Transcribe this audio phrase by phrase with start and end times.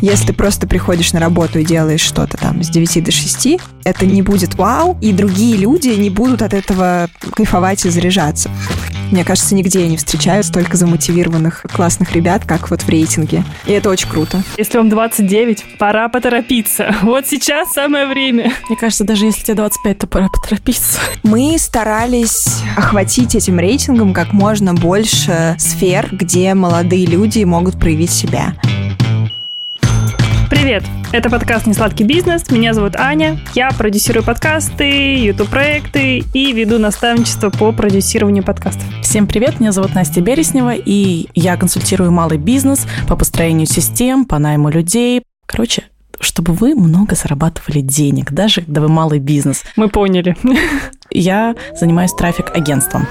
[0.00, 3.48] Если просто приходишь на работу и делаешь что-то там с 9 до 6,
[3.84, 8.50] это не будет вау, и другие люди не будут от этого кайфовать и заряжаться.
[9.10, 13.44] Мне кажется, нигде я не встречаю столько замотивированных классных ребят, как вот в рейтинге.
[13.66, 14.42] И это очень круто.
[14.56, 16.94] Если вам 29, пора поторопиться.
[17.02, 18.52] Вот сейчас самое время.
[18.68, 21.00] Мне кажется, даже если тебе 25, то пора поторопиться.
[21.24, 28.54] Мы старались охватить этим рейтингом как можно больше сфер, где молодые люди могут проявить себя.
[30.50, 30.82] Привет!
[31.12, 32.50] Это подкаст «Несладкий бизнес».
[32.50, 33.38] Меня зовут Аня.
[33.54, 38.82] Я продюсирую подкасты, YouTube-проекты и веду наставничество по продюсированию подкастов.
[39.00, 39.60] Всем привет!
[39.60, 45.22] Меня зовут Настя Береснева, и я консультирую малый бизнес по построению систем, по найму людей.
[45.46, 45.84] Короче,
[46.18, 49.62] чтобы вы много зарабатывали денег, даже когда вы малый бизнес.
[49.76, 50.36] Мы поняли.
[51.10, 53.06] Я занимаюсь трафик-агентством.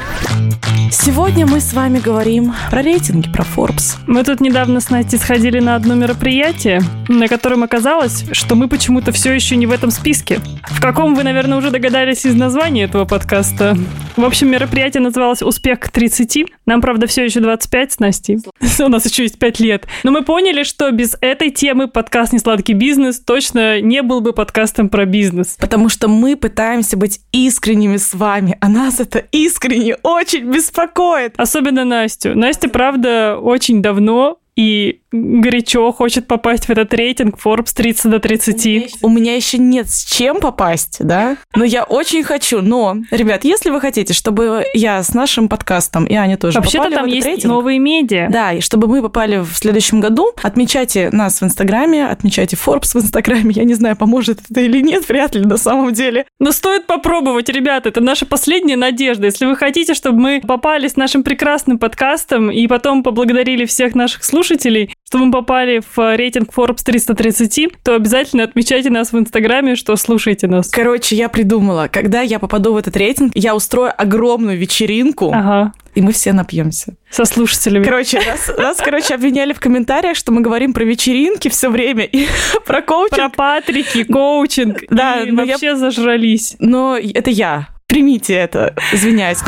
[0.92, 3.98] Сегодня мы с вами говорим про рейтинги, про Forbes.
[4.08, 9.12] Мы тут недавно с Настей сходили на одно мероприятие, на котором оказалось, что мы почему-то
[9.12, 10.40] все еще не в этом списке.
[10.64, 13.78] В каком вы, наверное, уже догадались из названия этого подкаста.
[14.18, 16.48] В общем, мероприятие называлось «Успех к 30».
[16.66, 18.38] Нам, правда, все еще 25 с Настей.
[18.80, 19.88] У нас еще есть 5 лет.
[20.04, 24.90] Но мы поняли, что без этой темы подкаст «Несладкий бизнес» точно не был бы подкастом
[24.90, 25.56] про бизнес.
[25.60, 31.34] Потому что мы пытаемся быть искренними с вами, а нас это искренне очень беспокоит.
[31.38, 32.36] Особенно Настю.
[32.36, 38.98] Настя, правда, очень давно и горячо хочет попасть в этот рейтинг Forbes 30 до 30.
[39.02, 41.38] У меня еще нет с чем попасть, да?
[41.56, 42.62] Но я очень хочу.
[42.62, 46.96] Но, ребят, если вы хотите, чтобы я с нашим подкастом и Аня тоже Вообще-то попали
[46.96, 48.28] там в этот есть рейтинг, новые медиа.
[48.30, 52.98] Да, и чтобы мы попали в следующем году, отмечайте нас в Инстаграме, отмечайте Forbes в
[52.98, 53.52] Инстаграме.
[53.56, 56.26] Я не знаю, поможет это или нет, вряд ли на самом деле.
[56.38, 59.28] Но стоит попробовать, ребята, это наша последняя надежда.
[59.28, 64.26] Если вы хотите, чтобы мы попали с нашим прекрасным подкастом и потом поблагодарили всех наших
[64.26, 69.96] слушателей, чтобы мы попали в рейтинг Forbes 330, то обязательно отмечайте нас в Инстаграме, что
[69.96, 70.70] слушаете нас.
[70.70, 76.02] Короче, я придумала, когда я попаду в этот рейтинг, я устрою огромную вечеринку, Ага, и
[76.02, 76.96] мы все напьемся.
[77.10, 77.84] со слушателями.
[77.84, 82.28] Короче, нас, нас, короче, обвиняли в комментариях, что мы говорим про вечеринки все время и
[82.66, 83.18] про коучинг.
[83.18, 84.78] Про Патрики, коучинг.
[84.90, 86.56] Да, и но я- вообще зажрались.
[86.60, 87.68] Но это я.
[87.88, 88.76] Примите это.
[88.94, 89.40] Извиняюсь.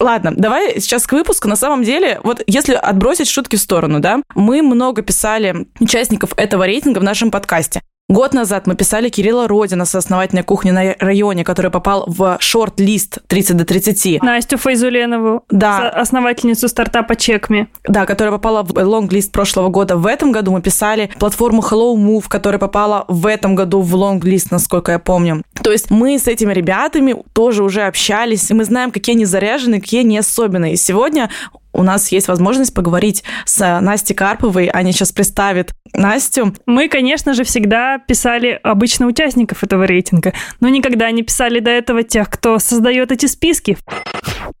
[0.00, 1.46] Ладно, давай сейчас к выпуску.
[1.46, 6.64] На самом деле, вот если отбросить шутки в сторону, да, мы много писали участников этого
[6.64, 7.82] рейтинга в нашем подкасте.
[8.10, 13.56] Год назад мы писали Кирилла Родина, сооснователя кухни на районе, который попал в шорт-лист 30
[13.56, 14.20] до 30.
[14.20, 15.90] Настю Файзуленову, Да.
[15.90, 17.68] основательницу стартапа Чекми.
[17.84, 19.96] Да, которая попала в лонг-лист прошлого года.
[19.96, 24.50] В этом году мы писали платформу Hello Move, которая попала в этом году в лонг-лист,
[24.50, 25.44] насколько я помню.
[25.62, 29.80] То есть мы с этими ребятами тоже уже общались, и мы знаем, какие они заряжены,
[29.80, 30.72] какие не особенные.
[30.72, 31.30] И сегодня
[31.72, 34.70] у нас есть возможность поговорить с Настей Карповой.
[34.72, 36.54] Аня сейчас представит Настю.
[36.66, 42.02] Мы, конечно же, всегда писали обычно участников этого рейтинга, но никогда не писали до этого
[42.02, 43.76] тех, кто создает эти списки.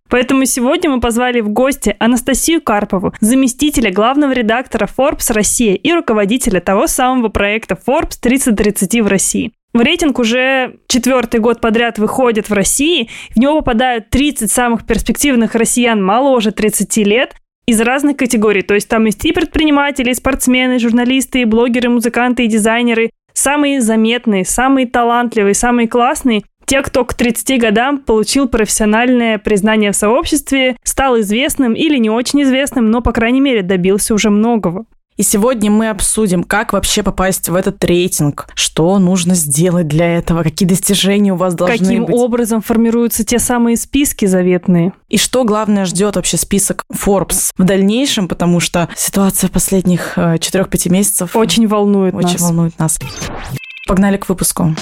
[0.08, 6.60] Поэтому сегодня мы позвали в гости Анастасию Карпову, заместителя главного редактора Forbes Россия и руководителя
[6.60, 9.52] того самого проекта Forbes 3030 в России.
[9.72, 13.08] В рейтинг уже четвертый год подряд выходит в России.
[13.34, 17.36] В него попадают 30 самых перспективных россиян моложе 30 лет
[17.66, 18.62] из разных категорий.
[18.62, 23.10] То есть там есть и предприниматели, и спортсмены, журналисты, и блогеры, музыканты, и дизайнеры.
[23.32, 29.96] Самые заметные, самые талантливые, самые классные те, кто к 30 годам получил профессиональное признание в
[29.96, 34.86] сообществе, стал известным или не очень известным, но, по крайней мере, добился уже многого.
[35.20, 40.42] И сегодня мы обсудим, как вообще попасть в этот рейтинг, что нужно сделать для этого,
[40.42, 42.14] какие достижения у вас должны Каким быть.
[42.14, 44.94] образом формируются те самые списки заветные.
[45.10, 51.36] И что, главное, ждет вообще список Forbes в дальнейшем, потому что ситуация последних 4-5 месяцев
[51.36, 52.40] Очень волнует очень нас.
[52.40, 52.98] волнует нас.
[53.86, 54.74] Погнали к выпуску.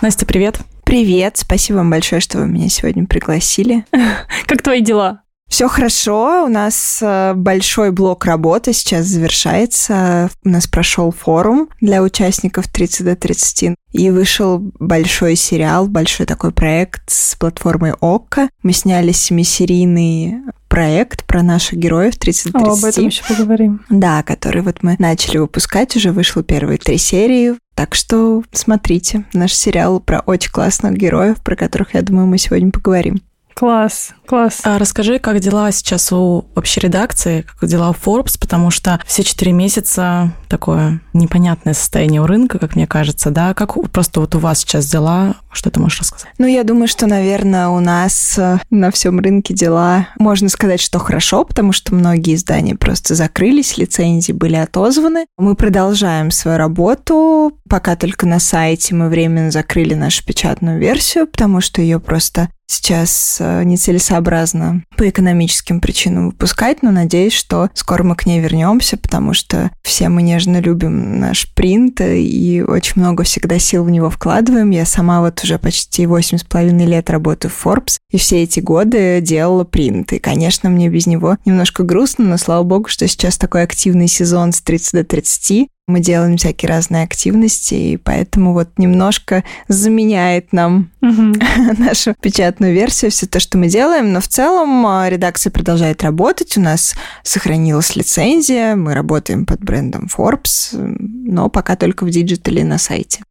[0.00, 0.62] Настя, привет.
[0.84, 3.84] Привет, спасибо вам большое, что вы меня сегодня пригласили.
[4.46, 5.22] Как твои дела?
[5.52, 10.30] Все хорошо, у нас э, большой блок работы сейчас завершается.
[10.46, 13.76] У нас прошел форум для участников 30 до 30.
[13.92, 18.48] И вышел большой сериал, большой такой проект с платформой ОККО.
[18.62, 20.38] Мы сняли семисерийный
[20.68, 22.78] проект про наших героев 30 до О, 30.
[22.78, 23.84] об этом еще поговорим.
[23.90, 27.56] Да, который вот мы начали выпускать, уже вышло первые три серии.
[27.82, 32.70] Так что смотрите наш сериал про очень классных героев, про которых, я думаю, мы сегодня
[32.70, 33.22] поговорим.
[33.54, 34.60] Класс, класс.
[34.64, 39.22] А расскажи, как дела сейчас у вообще редакции, как дела у Forbes, потому что все
[39.22, 43.54] четыре месяца такое непонятное состояние у рынка, как мне кажется, да?
[43.54, 45.36] Как просто вот у вас сейчас дела?
[45.50, 46.30] Что ты можешь рассказать?
[46.38, 50.98] Ну, я думаю, что, наверное, у нас э, на всем рынке дела, можно сказать, что
[50.98, 55.26] хорошо, потому что многие издания просто закрылись, лицензии были отозваны.
[55.38, 61.60] Мы продолжаем свою работу, пока только на сайте мы временно закрыли нашу печатную версию, потому
[61.60, 68.16] что ее просто сейчас э, нецелесообразно по экономическим причинам выпускать, но надеюсь, что скоро мы
[68.16, 73.58] к ней вернемся, потому что все мы нежно любим наш принт и очень много всегда
[73.58, 74.70] сил в него вкладываем.
[74.70, 78.60] Я сама вот уже почти восемь с половиной лет работаю в Forbes, и все эти
[78.60, 80.12] годы делала принт.
[80.12, 84.52] И, конечно, мне без него немножко грустно, но слава богу, что сейчас такой активный сезон
[84.52, 90.90] с 30 до 30, мы делаем всякие разные активности, и поэтому вот немножко заменяет нам
[91.00, 91.34] угу.
[91.78, 94.12] нашу печатную версию, все то, что мы делаем.
[94.12, 100.08] Но в целом а, редакция продолжает работать, у нас сохранилась лицензия, мы работаем под брендом
[100.14, 103.22] Forbes, но пока только в диджитале на сайте.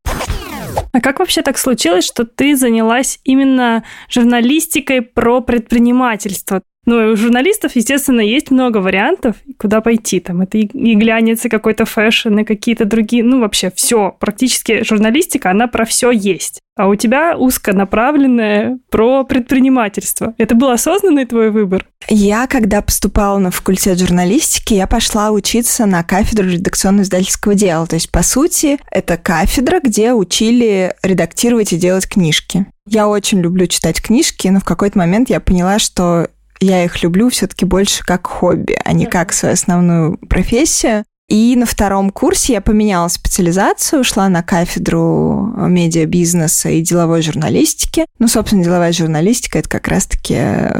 [0.93, 6.61] А как вообще так случилось, что ты занялась именно журналистикой про предпринимательство?
[6.85, 10.19] Ну, и у журналистов, естественно, есть много вариантов, куда пойти.
[10.19, 13.23] Там это и, и глянец, и какой-то fashion, и какие-то другие.
[13.23, 14.15] Ну, вообще, все.
[14.19, 16.59] Практически журналистика, она про все есть.
[16.75, 20.33] А у тебя узконаправленная про предпринимательство.
[20.39, 21.85] Это был осознанный твой выбор?
[22.09, 27.85] Я, когда поступала на факультет журналистики, я пошла учиться на кафедру редакционно-издательского дела.
[27.85, 32.65] То есть, по сути, это кафедра, где учили редактировать и делать книжки.
[32.87, 36.29] Я очень люблю читать книжки, но в какой-то момент я поняла, что
[36.61, 41.03] я их люблю все-таки больше как хобби, а не как свою основную профессию.
[41.31, 48.05] И на втором курсе я поменяла специализацию, ушла на кафедру медиабизнеса и деловой журналистики.
[48.19, 50.35] Ну, собственно, деловая журналистика— это как раз-таки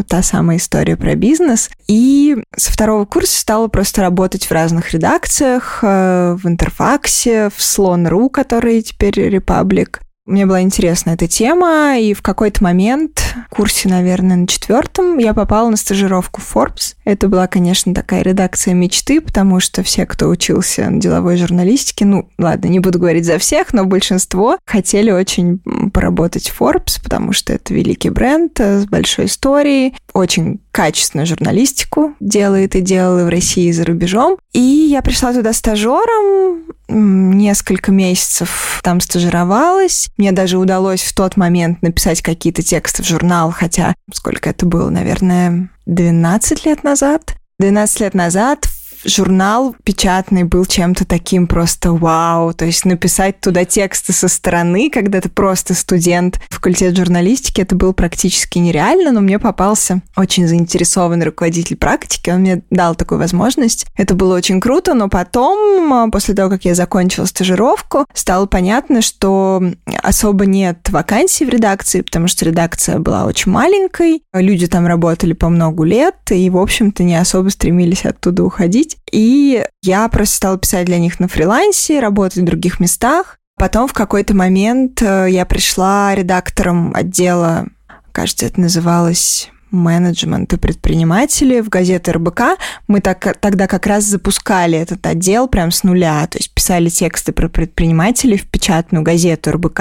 [0.10, 1.70] та самая история про бизнес.
[1.88, 8.30] И со второго курса стала просто работать в разных редакциях, э, в Интерфаксе, в Слон.ру,
[8.30, 14.38] который теперь Репаблик, мне была интересна эта тема, и в какой-то момент, в курсе, наверное,
[14.38, 16.96] на четвертом, я попала на стажировку в Forbes.
[17.06, 22.30] Это была, конечно, такая редакция мечты, потому что все, кто учился на деловой журналистике, ну,
[22.38, 25.60] ладно, не буду говорить за всех, но большинство хотели очень
[25.92, 32.14] поработать в Forbes, потому что это великий бренд э, с большой историей, очень качественную журналистику
[32.20, 34.38] делает и делала в России и за рубежом.
[34.54, 40.10] И я пришла туда стажером, несколько месяцев там стажировалась.
[40.22, 44.92] Мне даже удалось в тот момент написать какие-то тексты в журнал, хотя сколько это было,
[44.92, 47.34] наверное, 12 лет назад.
[47.58, 48.68] 12 лет назад
[49.04, 52.54] журнал печатный был чем-то таким просто вау.
[52.54, 57.92] То есть написать туда тексты со стороны, когда ты просто студент факультет журналистики, это было
[57.92, 63.86] практически нереально, но мне попался очень заинтересованный руководитель практики, он мне дал такую возможность.
[63.96, 69.02] Это было очень круто, но потом, а, после того, как я закончила стажировку, стало понятно,
[69.02, 69.62] что
[70.02, 75.50] особо нет вакансий в редакции, потому что редакция была очень маленькой, люди там работали по
[75.50, 78.98] много лет, и, в общем-то, не особо стремились оттуда уходить работать.
[79.12, 83.38] И я просто стала писать для них на фрилансе, работать в других местах.
[83.58, 87.68] Потом в какой-то момент э, я пришла редактором отдела,
[88.12, 92.42] кажется, это называлось менеджмента предпринимателей в газете РБК.
[92.88, 97.32] Мы так, тогда как раз запускали этот отдел прям с нуля, то есть писали тексты
[97.32, 99.80] про предпринимателей в печатную газету РБК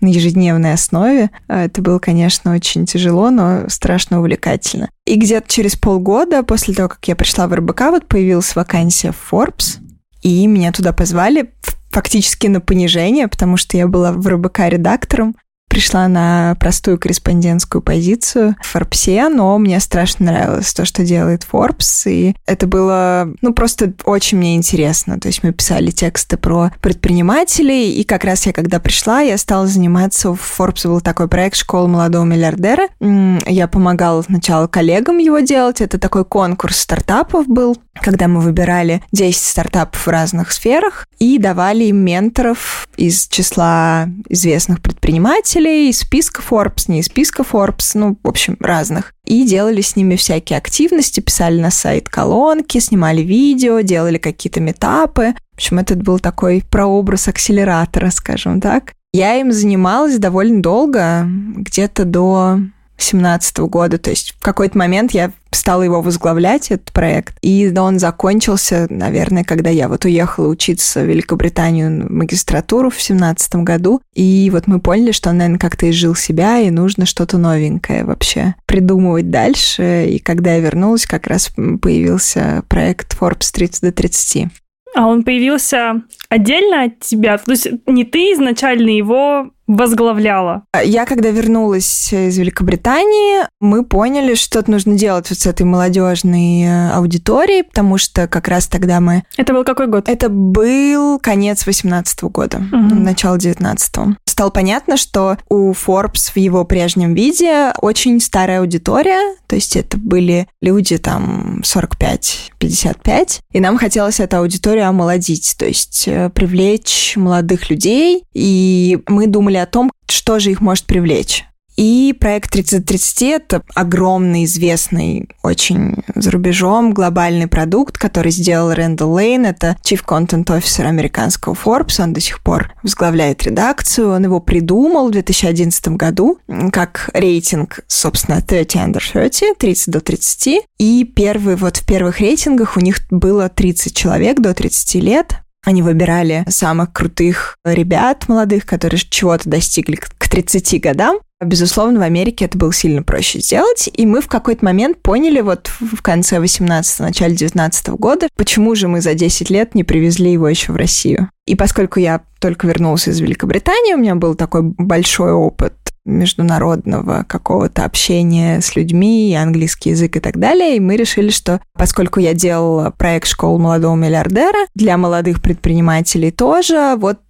[0.00, 1.30] на ежедневной основе.
[1.48, 4.88] Это было, конечно, очень тяжело, но страшно увлекательно.
[5.06, 9.32] И где-то через полгода после того, как я пришла в РБК, вот появилась вакансия в
[9.32, 9.78] Forbes,
[10.22, 11.52] и меня туда позвали
[11.90, 15.34] фактически на понижение, потому что я была в РБК редактором
[15.70, 22.10] пришла на простую корреспондентскую позицию в Форбсе, но мне страшно нравилось то, что делает Forbes,
[22.10, 25.20] и это было, ну, просто очень мне интересно.
[25.20, 29.68] То есть мы писали тексты про предпринимателей, и как раз я, когда пришла, я стала
[29.68, 32.88] заниматься, в Forbes был такой проект «Школа молодого миллиардера».
[33.00, 39.40] Я помогала сначала коллегам его делать, это такой конкурс стартапов был, когда мы выбирали 10
[39.40, 46.84] стартапов в разных сферах и давали им менторов из числа известных предпринимателей, из списка Forbes,
[46.88, 49.12] не из списка Forbes, ну, в общем, разных.
[49.26, 55.34] И делали с ними всякие активности, писали на сайт колонки, снимали видео, делали какие-то метапы.
[55.52, 58.94] В общем, этот был такой прообраз акселератора, скажем так.
[59.12, 62.60] Я им занималась довольно долго, где-то до
[63.00, 63.98] 2017 года.
[63.98, 67.36] То есть в какой-то момент я стала его возглавлять, этот проект.
[67.42, 73.64] И он закончился, наверное, когда я вот уехала учиться в Великобританию в магистратуру в семнадцатом
[73.64, 74.00] году.
[74.14, 78.54] И вот мы поняли, что он, наверное, как-то изжил себя, и нужно что-то новенькое вообще
[78.66, 80.06] придумывать дальше.
[80.08, 81.50] И когда я вернулась, как раз
[81.82, 84.48] появился проект Forbes 30 до 30.
[84.94, 87.38] А он появился отдельно от тебя?
[87.38, 90.64] То есть не ты изначально его возглавляла?
[90.84, 96.90] Я, когда вернулась из Великобритании, мы поняли, что нужно делать вот с этой молодежной э,
[96.90, 99.22] аудиторией, потому что как раз тогда мы...
[99.36, 100.08] Это был какой год?
[100.08, 102.94] Это был конец 18 года, угу.
[102.94, 104.14] начало 19 -го.
[104.26, 109.96] Стало понятно, что у Forbes в его прежнем виде очень старая аудитория, то есть это
[109.98, 117.70] были люди там 45-55, и нам хотелось эту аудиторию омолодить, то есть э, привлечь молодых
[117.70, 121.44] людей, и мы думали о том, что же их может привлечь.
[121.80, 129.46] И проект 3030— это огромный, известный очень за рубежом глобальный продукт, который сделал Рэндалл Лейн.
[129.46, 132.02] Это Chief Content Officer американского Forbes.
[132.02, 134.10] Он до сих пор возглавляет редакцию.
[134.10, 136.38] Он его придумал в 2011 году
[136.70, 140.62] как рейтинг, собственно, 30 under 30, 30 до 30.
[140.78, 145.36] И первый, вот в первых рейтингах у них было 30 человек до 30 лет.
[145.64, 151.18] Они выбирали самых крутых ребят молодых, которые чего-то достигли к 30 годам.
[151.42, 155.68] Безусловно, в Америке это было сильно проще сделать, и мы в какой-то момент поняли вот
[155.80, 160.48] в конце 18 начале 19 года, почему же мы за 10 лет не привезли его
[160.48, 161.30] еще в Россию.
[161.46, 165.74] И поскольку я только вернулся из Великобритании, у меня был такой большой опыт
[166.10, 170.76] международного какого-то общения с людьми, и английский язык и так далее.
[170.76, 176.94] И мы решили, что поскольку я делала проект «Школа молодого миллиардера» для молодых предпринимателей тоже,
[176.96, 177.20] вот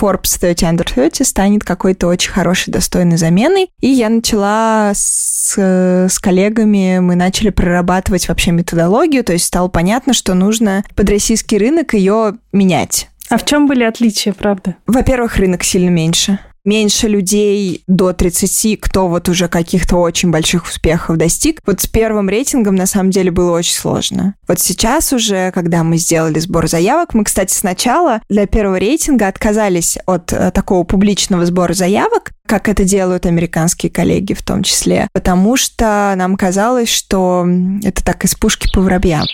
[0.00, 3.68] Forbes 30 Under 30 станет какой-то очень хорошей, достойной заменой.
[3.80, 10.14] И я начала с, с коллегами, мы начали прорабатывать вообще методологию, то есть стало понятно,
[10.14, 13.08] что нужно под российский рынок ее менять.
[13.28, 14.74] А в чем были отличия, правда?
[14.86, 21.16] Во-первых, рынок сильно меньше меньше людей до 30, кто вот уже каких-то очень больших успехов
[21.16, 21.60] достиг.
[21.66, 24.34] Вот с первым рейтингом на самом деле было очень сложно.
[24.46, 29.98] Вот сейчас уже, когда мы сделали сбор заявок, мы, кстати, сначала для первого рейтинга отказались
[30.06, 35.56] от э, такого публичного сбора заявок, как это делают американские коллеги в том числе, потому
[35.56, 37.46] что нам казалось, что
[37.84, 39.24] это так из пушки по воробьям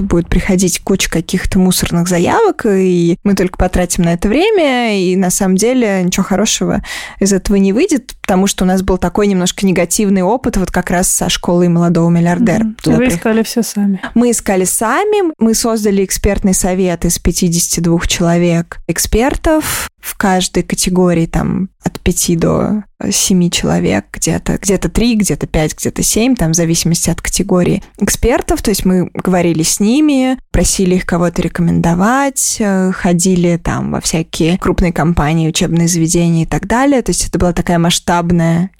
[0.00, 5.30] будет приходить куча каких-то мусорных заявок, и мы только потратим на это время, и на
[5.30, 6.82] самом деле ничего хорошего
[7.20, 10.90] из этого не выйдет, потому что у нас был такой немножко негативный опыт вот как
[10.90, 12.64] раз со школой молодого миллиардера.
[12.64, 12.96] Mm-hmm.
[12.96, 14.02] Вы искали все сами.
[14.12, 21.68] Мы искали сами, мы создали экспертный совет из 52 человек экспертов, в каждой категории там
[21.82, 27.10] от 5 до 7 человек, где-то где-то 3, где-то 5, где-то 7, там в зависимости
[27.10, 28.62] от категории экспертов.
[28.62, 34.58] То есть мы говорили с ними, просили их кого-то рекомендовать, э, ходили там во всякие
[34.58, 37.02] крупные компании, учебные заведения и так далее.
[37.02, 38.17] То есть это была такая масштабная,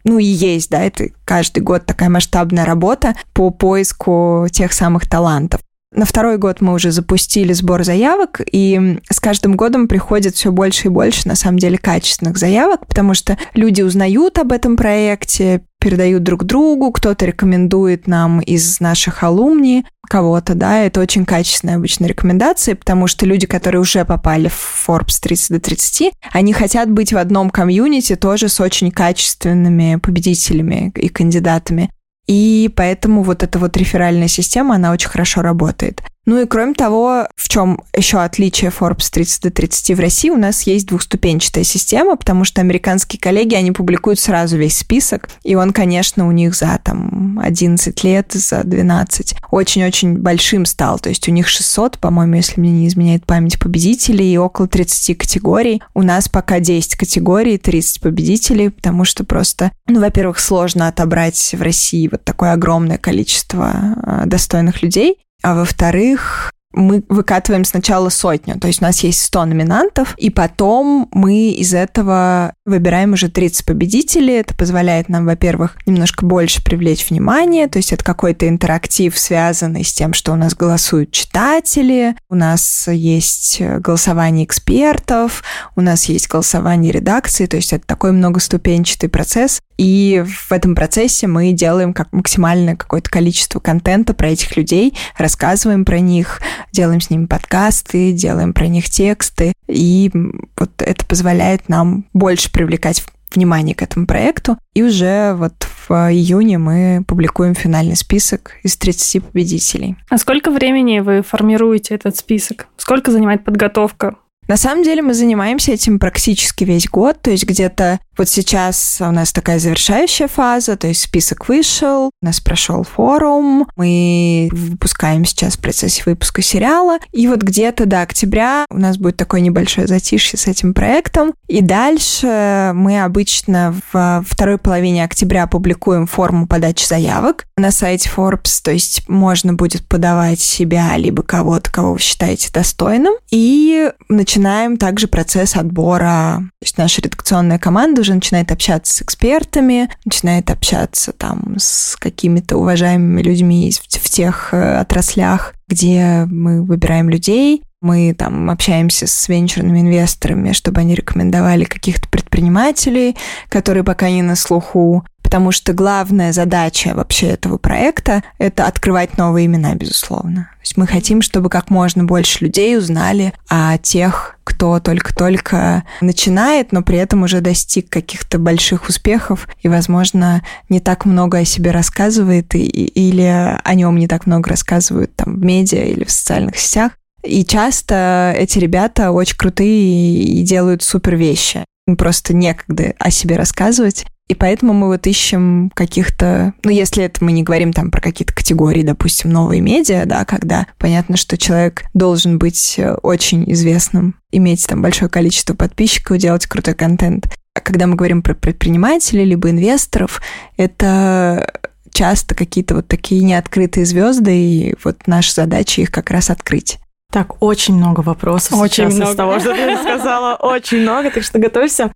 [0.05, 5.61] ну и есть, да, это каждый год такая масштабная работа по поиску тех самых талантов.
[5.91, 10.89] На второй год мы уже запустили сбор заявок, и с каждым годом приходит все больше
[10.89, 16.23] и больше, на самом деле, качественных заявок, потому что люди узнают об этом проекте, передают
[16.23, 22.73] друг другу, кто-то рекомендует нам из наших алумни кого-то, да, это очень качественные обычно рекомендации,
[22.73, 27.19] потому что люди, которые уже попали в Forbes 30 до 30, они хотят быть в
[27.19, 31.91] одном комьюнити тоже с очень качественными победителями и кандидатами.
[32.27, 36.03] И поэтому вот эта вот реферальная система, она очень хорошо работает.
[36.29, 40.37] Ну и кроме того, в чем еще отличие Forbes 30 до 30 в России, у
[40.37, 45.73] нас есть двухступенчатая система, потому что американские коллеги, они публикуют сразу весь список, и он,
[45.73, 51.33] конечно, у них за там 11 лет, за 12 очень-очень большим стал, то есть у
[51.33, 55.83] них 600, по-моему, если мне не изменяет память, победителей и около 30 категорий.
[55.95, 61.63] У нас пока 10 категорий, 30 победителей, потому что просто, ну, во-первых, сложно отобрать в
[61.63, 68.67] России вот такое огромное количество а, достойных людей, а во-вторых, мы выкатываем сначала сотню, то
[68.69, 74.35] есть у нас есть 100 номинантов, и потом мы из этого выбираем уже 30 победителей.
[74.35, 79.93] Это позволяет нам, во-первых, немножко больше привлечь внимание, то есть это какой-то интерактив, связанный с
[79.93, 85.43] тем, что у нас голосуют читатели, у нас есть голосование экспертов,
[85.75, 91.29] у нас есть голосование редакции, то есть это такой многоступенчатый процесс, и в этом процессе
[91.29, 96.41] мы делаем как максимальное какое-то количество контента про этих людей, рассказываем про них,
[96.73, 99.53] делаем с ними подкасты, делаем про них тексты.
[99.69, 100.11] И
[100.59, 104.59] вот это позволяет нам больше привлекать внимание к этому проекту.
[104.75, 105.55] И уже вот
[105.89, 109.97] в июне мы публикуем финальный список из 30 победителей.
[110.11, 112.67] А сколько времени вы формируете этот список?
[112.77, 114.17] Сколько занимает подготовка?
[114.49, 119.11] На самом деле мы занимаемся этим практически весь год, то есть где-то вот сейчас у
[119.13, 125.57] нас такая завершающая фаза, то есть список вышел, у нас прошел форум, мы выпускаем сейчас
[125.57, 130.39] в процессе выпуска сериала, и вот где-то до октября у нас будет такое небольшое затишье
[130.39, 137.47] с этим проектом, и дальше мы обычно в второй половине октября публикуем форму подачи заявок
[137.57, 143.15] на сайте Forbes, то есть можно будет подавать себя либо кого-то, кого вы считаете достойным,
[143.31, 149.91] и начинаем также процесс отбора, то есть наша редакционная команда уже начинает общаться с экспертами,
[150.05, 157.63] начинает общаться там с какими-то уважаемыми людьми в, тех э, отраслях, где мы выбираем людей,
[157.81, 163.17] мы там общаемся с венчурными инвесторами, чтобы они рекомендовали каких-то предпринимателей,
[163.51, 169.47] которые пока не на слуху, потому что главная задача вообще этого проекта— это открывать новые
[169.47, 170.51] имена, безусловно.
[170.79, 176.99] Мы хотим, чтобы как можно больше людей узнали о тех, кто только-только начинает, но при
[176.99, 182.65] этом уже достиг каких-то больших успехов и, возможно, не так много о себе рассказывает и,
[182.65, 186.93] или о нем не так много рассказывают там в медиа или в социальных сетях.
[187.25, 191.65] И часто эти ребята очень крутые и делают супер вещи.
[191.89, 194.07] Им просто некогда о себе рассказывать.
[194.29, 198.35] И поэтому мы вот ищем каких-то, ну, если это мы не говорим там про какие-то
[198.35, 204.67] категории, допустим, новые медиа, да, когда понятно, что человек должен быть э, очень известным, иметь
[204.67, 207.33] там большое количество подписчиков, делать крутой контент.
[207.55, 210.21] А когда мы говорим про предпринимателей либо инвесторов,
[210.59, 216.79] это часто какие-то вот такие неоткрытые звезды, и вот наша задача их как раз открыть.
[217.11, 219.11] Так, очень много вопросов очень много.
[219.11, 220.37] из того, что ты сказала.
[220.37, 221.91] Очень много, так что готовься.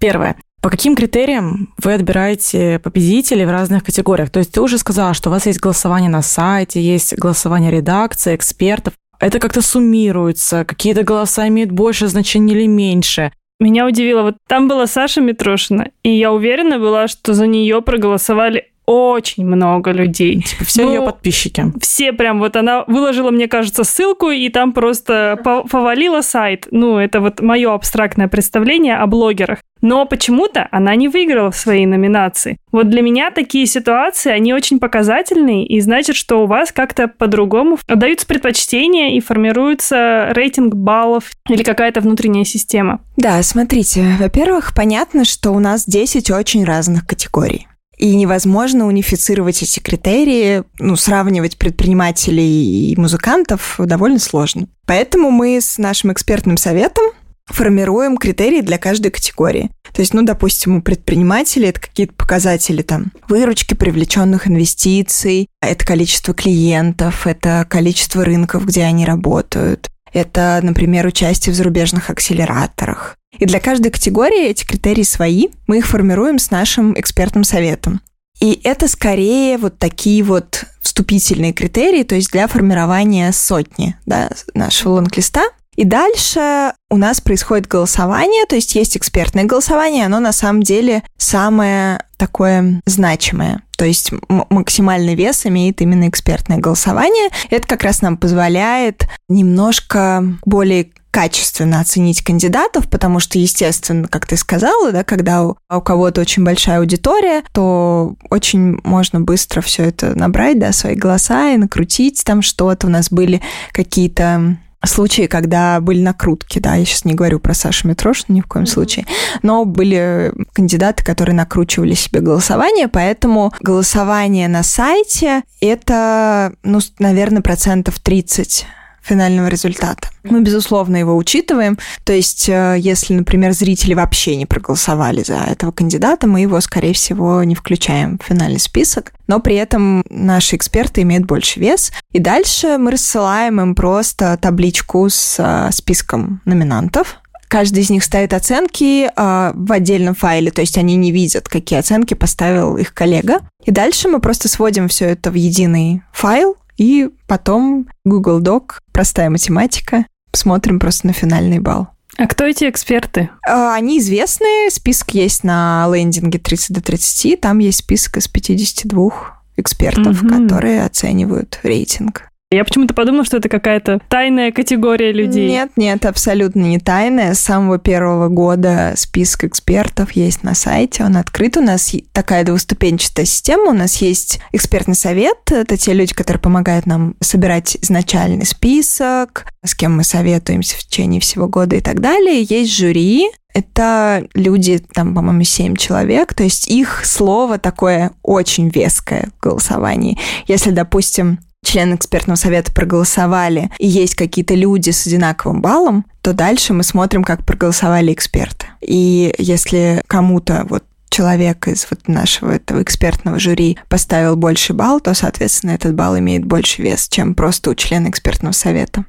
[0.00, 0.36] Первое.
[0.64, 4.30] По каким критериям вы отбираете победителей в разных категориях?
[4.30, 8.34] То есть ты уже сказала, что у вас есть голосование на сайте, есть голосование редакции,
[8.34, 8.94] экспертов.
[9.20, 13.30] Это как-то суммируется, какие-то голоса имеют больше значения или меньше.
[13.60, 18.72] Меня удивило, вот там была Саша Митрошина, и я уверена была, что за нее проголосовали
[18.86, 20.42] очень много людей.
[20.42, 21.72] Типа все ну, ее подписчики.
[21.80, 26.68] Все прям вот она выложила, мне кажется, ссылку, и там просто повалила сайт.
[26.70, 29.58] Ну, это вот мое абстрактное представление о блогерах.
[29.80, 32.56] Но почему-то она не выиграла в своей номинации.
[32.72, 37.78] Вот для меня такие ситуации, они очень показательные, и значит, что у вас как-то по-другому
[37.86, 43.00] отдаются предпочтения и формируется рейтинг баллов или какая-то внутренняя система.
[43.18, 47.66] Да, смотрите, во-первых, понятно, что у нас 10 очень разных категорий.
[48.04, 54.68] И невозможно унифицировать эти критерии, ну, сравнивать предпринимателей и музыкантов довольно сложно.
[54.84, 57.02] Поэтому мы с нашим экспертным советом
[57.46, 59.70] формируем критерии для каждой категории.
[59.94, 66.34] То есть, ну, допустим, у предпринимателей это какие-то показатели там выручки, привлеченных инвестиций, это количество
[66.34, 73.16] клиентов, это количество рынков, где они работают, это, например, участие в зарубежных акселераторах.
[73.38, 75.48] И для каждой категории эти критерии свои.
[75.66, 78.00] Мы их формируем с нашим экспертным советом.
[78.40, 84.94] И это скорее вот такие вот вступительные критерии, то есть для формирования сотни да, нашего
[84.94, 85.42] лонглиста.
[85.76, 91.02] И дальше у нас происходит голосование, то есть есть экспертное голосование, оно на самом деле
[91.16, 93.63] самое такое значимое.
[93.76, 97.28] То есть максимальный вес имеет именно экспертное голосование.
[97.50, 104.36] Это как раз нам позволяет немножко более качественно оценить кандидатов, потому что, естественно, как ты
[104.36, 110.18] сказала, да, когда у, у кого-то очень большая аудитория, то очень можно быстро все это
[110.18, 112.88] набрать, да, свои голоса и накрутить там что-то.
[112.88, 117.88] У нас были какие-то случаи, когда были накрутки, да, я сейчас не говорю про Сашу
[117.88, 118.68] Митрошину ни в коем mm-hmm.
[118.68, 119.06] случае,
[119.42, 127.98] но были кандидаты, которые накручивали себе голосование, поэтому голосование на сайте это, ну, наверное, процентов
[128.00, 128.66] 30
[129.04, 130.08] финального результата.
[130.24, 131.78] Мы, безусловно, его учитываем.
[132.04, 136.94] То есть, э, если, например, зрители вообще не проголосовали за этого кандидата, мы его, скорее
[136.94, 139.12] всего, не включаем в финальный список.
[139.26, 141.92] Но при этом наши эксперты имеют больше вес.
[142.12, 147.20] И дальше мы рассылаем им просто табличку с э, списком номинантов,
[147.54, 151.78] Каждый из них ставит оценки э, в отдельном файле, то есть они не видят, какие
[151.78, 153.42] оценки поставил их коллега.
[153.64, 159.30] И дальше мы просто сводим все это в единый файл, и потом Google Doc, простая
[159.30, 161.88] математика, смотрим просто на финальный балл.
[162.16, 163.30] А кто эти эксперты?
[163.46, 169.42] А, они известные, список есть на лендинге 30 до 30, там есть список из 52
[169.56, 170.28] экспертов, угу.
[170.28, 172.28] которые оценивают рейтинг.
[172.54, 175.48] Я почему-то подумала, что это какая-то тайная категория людей.
[175.48, 177.34] Нет, нет, абсолютно не тайная.
[177.34, 181.56] С самого первого года список экспертов есть на сайте, он открыт.
[181.56, 183.70] У нас такая двуступенчатая система.
[183.70, 185.50] У нас есть экспертный совет.
[185.50, 191.20] Это те люди, которые помогают нам собирать изначальный список, с кем мы советуемся в течение
[191.20, 192.42] всего года и так далее.
[192.42, 199.28] Есть жюри, это люди, там, по-моему, семь человек, то есть их слово такое очень веское
[199.38, 200.18] в голосовании.
[200.48, 206.72] Если, допустим, члены экспертного совета проголосовали, и есть какие-то люди с одинаковым баллом, то дальше
[206.72, 208.66] мы смотрим, как проголосовали эксперты.
[208.80, 215.14] И если кому-то вот человек из вот нашего этого экспертного жюри поставил больше балл, то,
[215.14, 219.04] соответственно, этот балл имеет больше вес, чем просто у члена экспертного совета.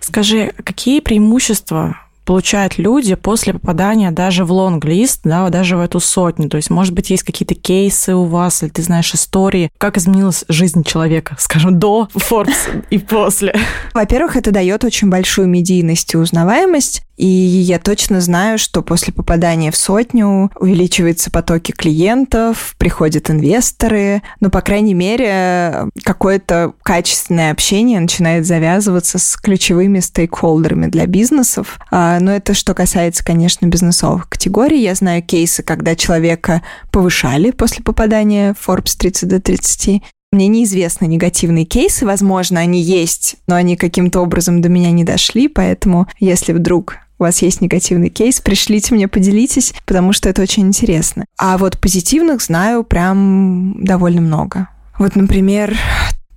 [0.00, 6.48] Скажи, какие преимущества получают люди после попадания даже в лонг-лист, да, даже в эту сотню.
[6.48, 10.44] То есть, может быть, есть какие-то кейсы у вас, или ты знаешь истории, как изменилась
[10.48, 13.54] жизнь человека, скажем, до Forbes и после?
[13.94, 17.02] Во-первых, это дает очень большую медийность и узнаваемость.
[17.20, 24.48] И я точно знаю, что после попадания в сотню увеличиваются потоки клиентов, приходят инвесторы, но,
[24.48, 31.78] по крайней мере, какое-то качественное общение начинает завязываться с ключевыми стейкхолдерами для бизнесов.
[31.90, 34.82] А, но это что касается, конечно, бизнесовых категорий.
[34.82, 41.06] Я знаю кейсы, когда человека повышали после попадания в Forbes 30 до 30, мне неизвестны
[41.06, 46.52] негативные кейсы, возможно, они есть, но они каким-то образом до меня не дошли, поэтому если
[46.52, 51.26] вдруг у вас есть негативный кейс, пришлите мне, поделитесь, потому что это очень интересно.
[51.36, 54.68] А вот позитивных знаю прям довольно много.
[54.98, 55.76] Вот, например,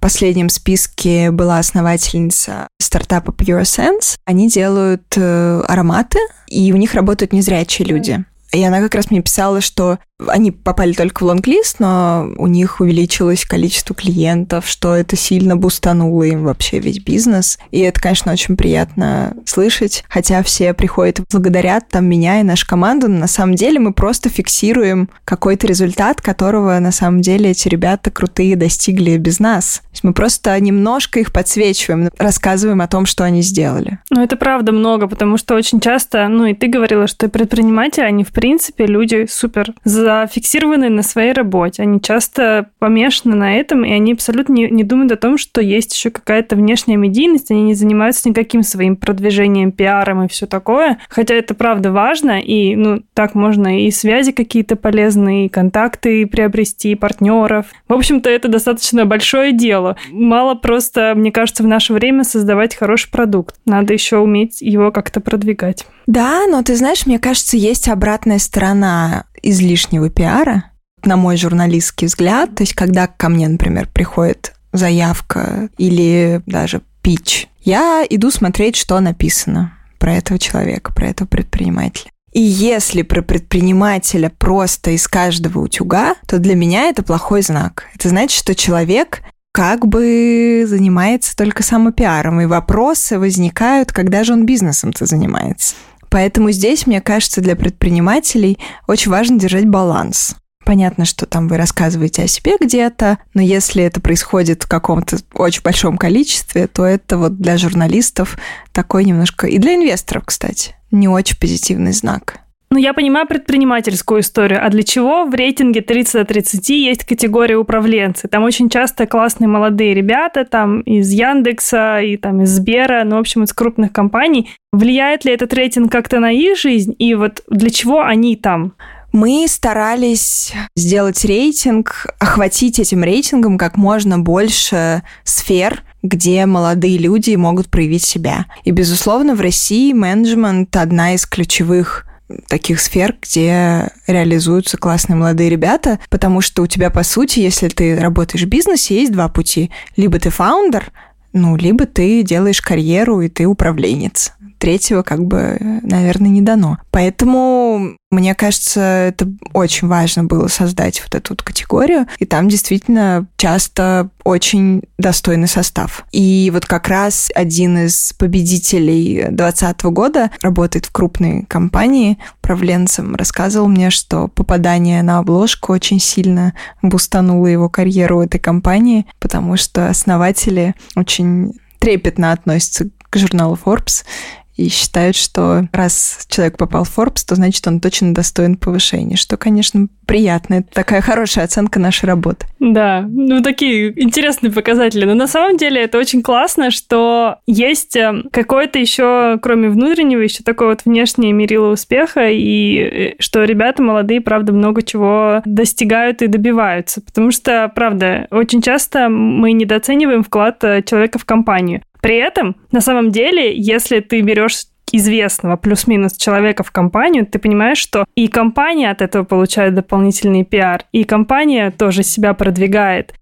[0.04, 4.18] последнем списке была основательница стартапа Pure Sense.
[4.26, 8.26] Они делают э, ароматы, и у них работают незрячие люди.
[8.52, 12.80] И она как раз мне писала, что они попали только в лонг-лист, но у них
[12.80, 17.58] увеличилось количество клиентов, что это сильно бустануло им вообще весь бизнес.
[17.72, 22.68] И это, конечно, очень приятно слышать, хотя все приходят и благодарят там меня и нашу
[22.68, 27.68] команду, но на самом деле мы просто фиксируем какой-то результат, которого на самом деле эти
[27.68, 29.82] ребята крутые достигли без нас.
[29.84, 34.00] То есть мы просто немножко их подсвечиваем, рассказываем о том, что они сделали.
[34.10, 38.24] Ну, это правда много, потому что очень часто, ну, и ты говорила, что предприниматели, они,
[38.24, 41.84] в принципе, люди супер за зафиксированы на своей работе.
[41.84, 45.94] Они часто помешаны на этом, и они абсолютно не, не думают о том, что есть
[45.94, 51.00] еще какая-то внешняя медийность, они не занимаются никаким своим продвижением, пиаром и все такое.
[51.10, 56.92] Хотя это правда важно, и ну так можно и связи какие-то полезные, и контакты приобрести,
[56.92, 57.68] и партнеров.
[57.88, 59.98] В общем-то, это достаточно большое дело.
[60.12, 63.56] Мало просто, мне кажется, в наше время создавать хороший продукт.
[63.66, 65.86] Надо еще уметь его как-то продвигать.
[66.06, 70.72] Да, но ты знаешь, мне кажется, есть обратная сторона излишнего пиара,
[71.04, 72.56] на мой журналистский взгляд.
[72.56, 79.00] То есть, когда ко мне, например, приходит заявка или даже пич, я иду смотреть, что
[79.00, 82.10] написано про этого человека, про этого предпринимателя.
[82.34, 87.86] И если про предпринимателя просто из каждого утюга, то для меня это плохой знак.
[87.94, 94.48] Это значит, что человек как бы занимается только самопиаром, и вопросы возникают, когда же он
[94.48, 95.76] бизнесом-то занимается.
[96.14, 100.36] Поэтому здесь, мне кажется, для предпринимателей очень важно держать баланс.
[100.64, 105.64] Понятно, что там вы рассказываете о себе где-то, но если это происходит в каком-то очень
[105.64, 108.38] большом количестве, то это вот для журналистов
[108.74, 109.48] такой немножко...
[109.48, 112.43] И для инвесторов, кстати, не очень позитивный знак.
[112.74, 114.66] Ну, я понимаю предпринимательскую историю.
[114.66, 118.28] А для чего в рейтинге 30 до 30 есть категория управленцы?
[118.28, 123.20] Там очень часто классные молодые ребята, там из Яндекса и там из Сбера, ну, в
[123.20, 124.50] общем, из крупных компаний.
[124.72, 126.96] Влияет ли этот рейтинг как-то на их жизнь?
[126.98, 128.74] И вот для чего они там?
[129.12, 137.70] Мы старались сделать рейтинг, охватить этим рейтингом как можно больше сфер, где молодые люди могут
[137.70, 138.48] проявить себя.
[138.64, 142.08] И, безусловно, в России менеджмент одна из ключевых
[142.48, 148.00] таких сфер, где реализуются классные молодые ребята, потому что у тебя, по сути, если ты
[148.00, 149.72] работаешь в бизнесе, есть два пути.
[149.96, 150.92] Либо ты фаундер,
[151.34, 154.34] ну, либо ты делаешь карьеру, и ты управленец
[154.64, 156.78] третьего как бы, наверное, не дано.
[156.90, 163.28] Поэтому, мне кажется, это очень важно было создать вот эту вот категорию, и там действительно
[163.36, 166.06] часто очень достойный состав.
[166.14, 173.68] И вот как раз один из победителей 2020 года работает в крупной компании управленцем, рассказывал
[173.68, 180.74] мне, что попадание на обложку очень сильно бустануло его карьеру этой компании, потому что основатели
[180.96, 184.06] очень трепетно относятся к журналу Forbes
[184.56, 189.38] и считают, что раз человек попал в Forbes, то значит он точно достоин повышения, что,
[189.38, 190.56] конечно, приятно.
[190.56, 192.46] Это такая хорошая оценка нашей работы.
[192.60, 195.06] Да, ну такие интересные показатели.
[195.06, 200.44] Но на самом деле это очень классно, что есть э, какое-то еще, кроме внутреннего, еще
[200.44, 206.28] такое вот внешнее мерило успеха, и э, что ребята молодые, правда, много чего достигают и
[206.28, 207.02] добиваются.
[207.02, 211.82] Потому что, правда, очень часто мы недооцениваем вклад э, человека в компанию.
[212.04, 217.78] При этом, на самом деле, если ты берешь известного плюс-минус человека в компанию, ты понимаешь,
[217.78, 223.14] что и компания от этого получает дополнительный пиар, и компания тоже себя продвигает.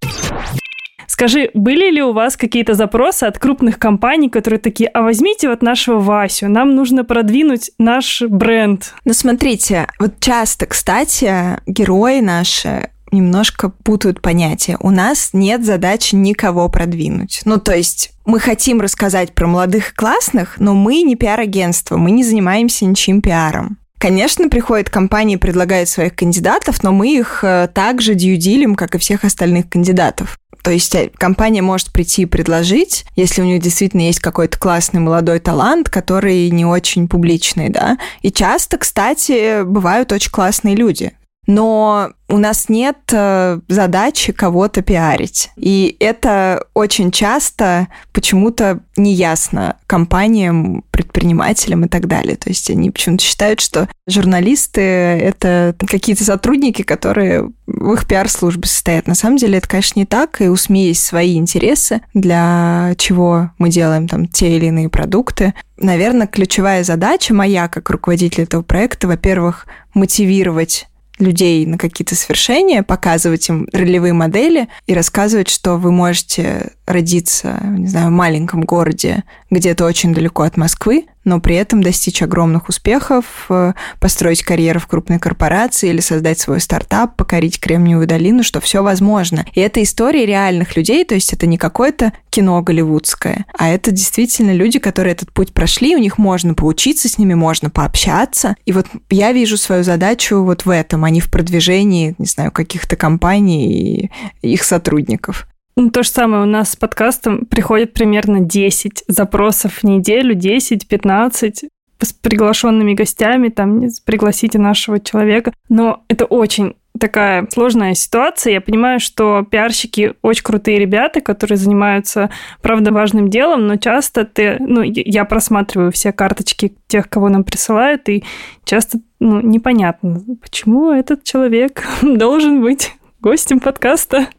[1.06, 5.62] Скажи, были ли у вас какие-то запросы от крупных компаний, которые такие, а возьмите вот
[5.62, 8.96] нашего Васю, нам нужно продвинуть наш бренд?
[9.06, 14.78] Ну, смотрите, вот часто, кстати, герои наши немножко путают понятия.
[14.80, 17.42] У нас нет задачи никого продвинуть.
[17.46, 22.12] Ну, то есть мы хотим рассказать про молодых и классных, но мы не пиар-агентство, мы
[22.12, 23.78] не занимаемся ничем пиаром.
[24.02, 29.24] Конечно, приходят компании, предлагают своих кандидатов, но мы их э, также дьюдилим, как и всех
[29.24, 30.40] остальных кандидатов.
[30.64, 35.02] То есть э, компания может прийти и предложить, если у них действительно есть какой-то классный
[35.02, 38.00] молодой талант, который не очень публичный, да.
[38.24, 41.14] И часто, кстати, бывают очень классные люди
[41.48, 45.50] но у нас нет э, задачи кого-то пиарить.
[45.58, 52.38] И это очень часто почему-то неясно компаниям, предпринимателям и так далее.
[52.38, 59.08] То есть они почему-то считают, что журналисты— это какие-то сотрудники, которые в их пиар-службе состоят.
[59.08, 63.52] На самом деле это, конечно, не так, и у СМИ есть свои интересы, для чего
[63.58, 65.54] мы делаем там те или иные продукты.
[65.78, 70.88] Наверное, ключевая задача моя, как руководитель этого проекта, во-первых, мотивировать
[71.22, 77.88] людей на какие-то свершения, показывать им ролевые модели и рассказывать, что вы можете родиться, не
[77.88, 83.46] знаю, в маленьком городе, где-то очень далеко от Москвы, но при этом достичь огромных успехов,
[83.50, 88.82] э, построить карьеру в крупной корпорации или создать свой стартап, покорить Кремниевую долину, что все
[88.84, 89.46] возможно.
[89.54, 94.52] И это история реальных людей, то есть это не какое-то кино голливудское, а это действительно
[94.52, 98.56] люди, которые этот путь прошли, у них можно поучиться, с ними можно пообщаться.
[98.66, 102.52] И вот я вижу свою задачу вот в этом, а не в продвижении, не знаю,
[102.52, 104.10] каких-то компаний
[104.42, 105.48] и их сотрудников.
[105.76, 111.70] Ну, то же самое у нас с подкастом приходит примерно 10 запросов в неделю, 10-15
[112.02, 115.54] с приглашенными гостями, там, пригласите нашего человека.
[115.70, 118.54] Но это очень такая сложная ситуация.
[118.54, 122.30] Я понимаю, что пиарщики очень крутые ребята, которые занимаются,
[122.62, 128.08] правда, важным делом, но часто ты, ну, я просматриваю все карточки тех, кого нам присылают,
[128.10, 128.24] и
[128.66, 134.28] часто ну, непонятно, почему этот человек должен быть гостем подкаста.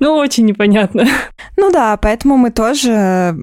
[0.00, 1.08] Ну, очень непонятно.
[1.56, 3.36] Ну да, поэтому мы тоже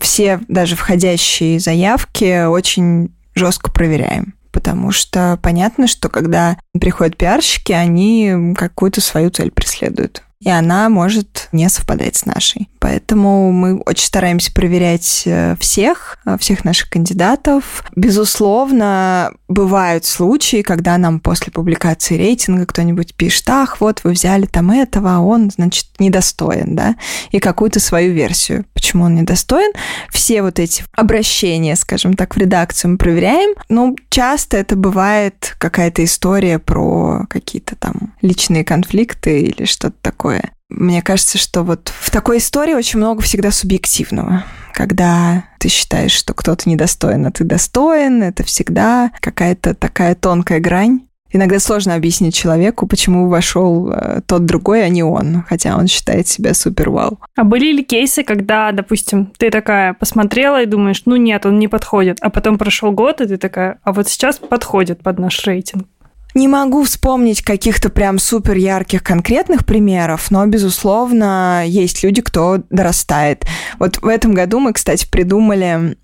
[0.00, 4.34] все даже входящие заявки очень жестко проверяем.
[4.50, 11.48] Потому что понятно, что когда приходят пиарщики, они какую-то свою цель преследуют и она может
[11.52, 12.68] не совпадать с нашей.
[12.78, 17.84] Поэтому мы очень стараемся проверять э, всех, э, всех наших кандидатов.
[17.94, 24.70] Безусловно, бывают случаи, когда нам после публикации рейтинга кто-нибудь пишет, ах, вот вы взяли там
[24.70, 26.96] этого, а он, значит, недостоин, да,
[27.32, 29.72] и какую-то свою версию, почему он недостоин.
[30.10, 33.54] Все вот эти обращения, скажем так, в редакцию мы проверяем.
[33.68, 40.52] Ну, часто это бывает какая-то история про какие-то там личные конфликты или что-то такое такое.
[40.68, 44.44] Мне кажется, что вот в такой истории очень много всегда субъективного.
[44.72, 51.00] Когда ты считаешь, что кто-то недостоин, а ты достоин, это всегда какая-то такая тонкая грань.
[51.32, 56.26] Иногда сложно объяснить человеку, почему вошел э, тот другой, а не он, хотя он считает
[56.26, 57.20] себя супер вау.
[57.36, 61.68] А были ли кейсы, когда, допустим, ты такая посмотрела и думаешь, ну нет, он не
[61.68, 65.86] подходит, а потом прошел год, и ты такая, а вот сейчас подходит под наш рейтинг?
[66.34, 73.44] Не могу вспомнить каких-то прям супер ярких конкретных примеров, но, безусловно, есть люди, кто дорастает.
[73.78, 75.96] Вот в этом году мы, кстати, придумали,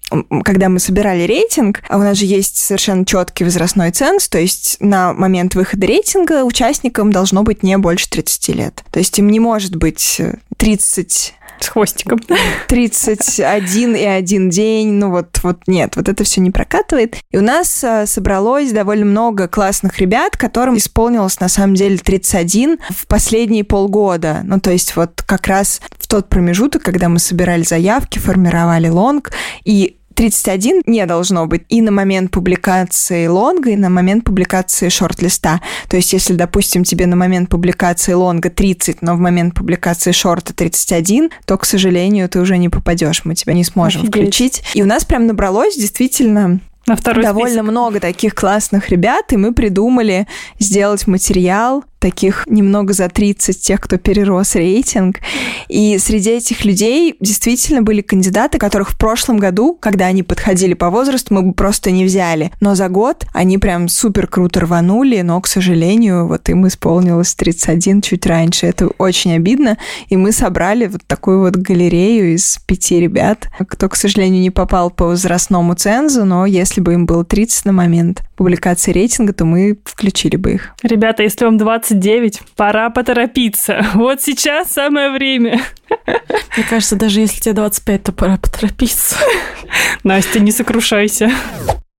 [0.45, 4.77] когда мы собирали рейтинг, а у нас же есть совершенно четкий возрастной ценз, то есть
[4.81, 8.85] на момент выхода рейтинга участникам должно быть не больше 30 лет.
[8.91, 10.21] То есть им не может быть
[10.57, 12.21] 30 с хвостиком.
[12.69, 17.17] 31 и один день, ну вот, вот нет, вот это все не прокатывает.
[17.31, 22.79] И у нас а, собралось довольно много классных ребят, которым исполнилось на самом деле 31
[22.91, 24.41] в последние полгода.
[24.45, 29.33] Ну то есть вот как раз в тот промежуток, когда мы собирали заявки, формировали лонг,
[29.65, 35.61] и 31 не должно быть и на момент публикации лонга, и на момент публикации шорт-листа.
[35.89, 40.55] То есть, если, допустим, тебе на момент публикации лонга 30, но в момент публикации шорта
[40.55, 44.23] 31, то, к сожалению, ты уже не попадешь, мы тебя не сможем Офигеть.
[44.23, 44.63] включить.
[44.75, 47.71] И у нас прям набралось действительно на второй довольно список.
[47.71, 50.27] много таких классных ребят, и мы придумали
[50.59, 55.21] сделать материал таких немного за 30 тех, кто перерос рейтинг.
[55.69, 60.91] И среди этих людей действительно были кандидаты, которых в прошлом году, когда они подходили по
[60.91, 62.53] возрасту, мы бы просто не взяли.
[62.61, 68.03] Но за год они прям супер круто рванули, но, к сожалению, вот им исполнилось 31
[68.03, 68.67] чуть раньше.
[68.67, 69.79] Это очень обидно.
[70.09, 74.91] И мы собрали вот такую вот галерею из пяти ребят, кто, к сожалению, не попал
[74.91, 79.79] по возрастному цензу, но если бы им было 30 на момент публикации рейтинга, то мы
[79.85, 80.73] включили бы их.
[80.83, 81.57] Ребята, если вам
[81.89, 83.85] 29, пора поторопиться.
[83.95, 85.61] Вот сейчас самое время.
[86.57, 89.17] Мне кажется, даже если тебе 25, то пора поторопиться.
[90.05, 91.31] Настя, не сокрушайся.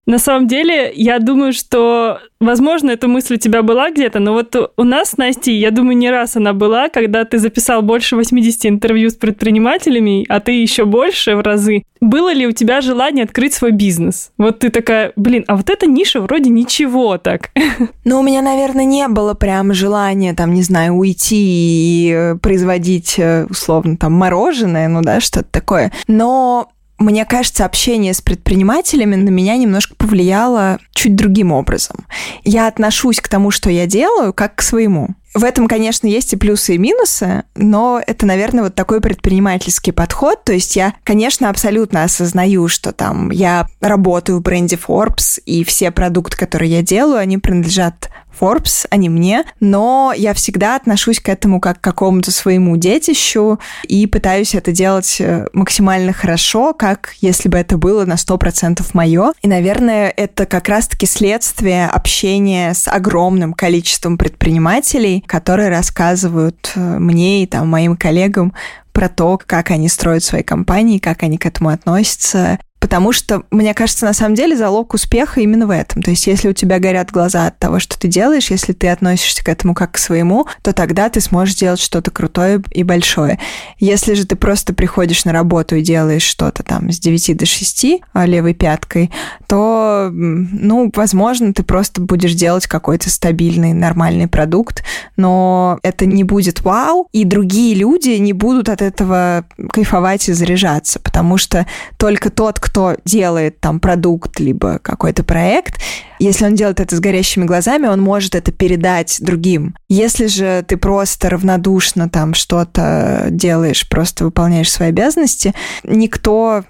[0.07, 4.55] На самом деле, я думаю, что, возможно, эта мысль у тебя была где-то, но вот
[4.77, 8.67] у нас с Настей, я думаю, не раз она была, когда ты записал больше 80
[8.67, 11.83] интервью с предпринимателями, а ты еще больше в разы.
[12.01, 14.31] Было ли у тебя желание открыть свой бизнес?
[14.39, 17.51] Вот ты такая, блин, а вот эта ниша вроде ничего так.
[18.05, 23.17] Ну, у меня, наверное, не было прям желания, там, не знаю, уйти и э, производить,
[23.19, 25.91] э, условно, там, мороженое, ну да, что-то такое.
[26.07, 32.07] Но мне кажется, общение с предпринимателями на меня немножко повлияло чуть другим образом.
[32.43, 35.11] Я отношусь к тому, что я делаю, как к своему.
[35.35, 40.43] В этом, конечно, есть и плюсы, и минусы, но это, наверное, вот такой предпринимательский подход.
[40.45, 45.91] То есть я, конечно, абсолютно осознаю, что там я работаю в бренде Forbes, и все
[45.91, 51.29] продукты, которые я делаю, они принадлежат Forbes, а не мне, но я всегда отношусь к
[51.29, 57.49] этому как к какому-то своему детищу и пытаюсь это делать э, максимально хорошо, как если
[57.49, 59.33] бы это было на 100% мое.
[59.43, 67.43] И, наверное, это как раз-таки следствие общения с огромным количеством предпринимателей, которые рассказывают э, мне
[67.43, 68.55] и там моим коллегам
[68.93, 73.75] про то, как они строят свои компании, как они к этому относятся, Потому что, мне
[73.75, 76.03] кажется, на самом деле залог успеха именно в этом.
[76.03, 79.45] То есть, если у тебя горят глаза от того, что ты делаешь, если ты относишься
[79.45, 83.41] к этому как к своему, то тогда ты сможешь делать что-то крутое и большое.
[83.81, 87.87] Если же ты просто приходишь на работу и делаешь что-то там с 9 до 6
[88.13, 89.11] а, левой пяткой,
[89.49, 94.85] то, ну, возможно, ты просто будешь делать какой-то стабильный, нормальный продукт,
[95.17, 101.01] но это не будет вау, и другие люди не будут от этого кайфовать и заряжаться,
[101.01, 105.81] потому что только тот, кто делает там продукт, либо какой-то проект,
[106.19, 109.75] если он делает это с горящими глазами, он может это передать другим.
[109.89, 116.65] Если же ты просто равнодушно там что-то делаешь, просто выполняешь свои обязанности, никто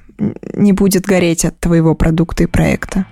[0.54, 3.06] не будет гореть от твоего продукта и проекта.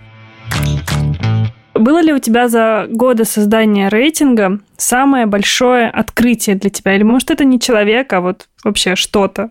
[1.74, 6.94] Было ли у тебя за годы создания рейтинга самое большое открытие для тебя?
[6.94, 9.50] Или, может, это не человек, а вот вообще что-то?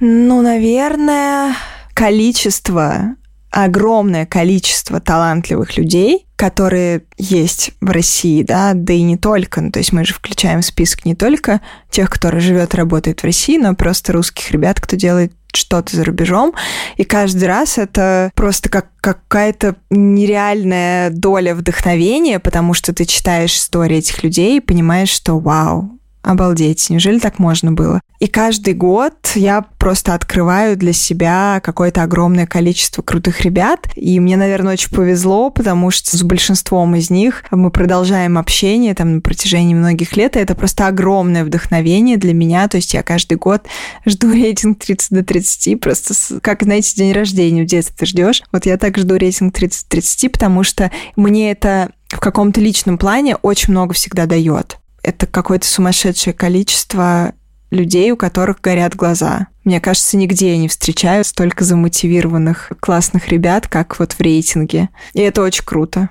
[0.00, 1.54] Ну, наверное,
[2.00, 3.14] количество,
[3.50, 9.60] огромное количество талантливых людей, которые есть в России, да, да и не только.
[9.60, 11.60] Ну, то есть мы же включаем в список не только
[11.90, 16.54] тех, кто живет работает в России, но просто русских ребят, кто делает что-то за рубежом,
[16.96, 23.98] и каждый раз это просто как какая-то нереальная доля вдохновения, потому что ты читаешь истории
[23.98, 28.00] этих людей и понимаешь, что вау, Обалдеть, неужели так можно было?
[28.18, 33.88] И каждый год я просто открываю для себя какое-то огромное количество крутых ребят.
[33.94, 39.16] И мне, наверное, очень повезло, потому что с большинством из них мы продолжаем общение там
[39.16, 40.36] на протяжении многих лет.
[40.36, 42.68] И это просто огромное вдохновение для меня.
[42.68, 43.62] То есть я каждый год
[44.04, 48.42] жду рейтинг 30 до 30, просто как, знаете, день рождения в детстве ты ждешь.
[48.52, 53.72] Вот я так жду рейтинг 30-30, потому что мне это в каком-то личном плане очень
[53.72, 57.32] много всегда дает это какое-то сумасшедшее количество
[57.70, 59.48] людей, у которых горят глаза.
[59.64, 64.88] Мне кажется, нигде я не встречаю столько замотивированных классных ребят, как вот в рейтинге.
[65.12, 66.08] И это очень круто.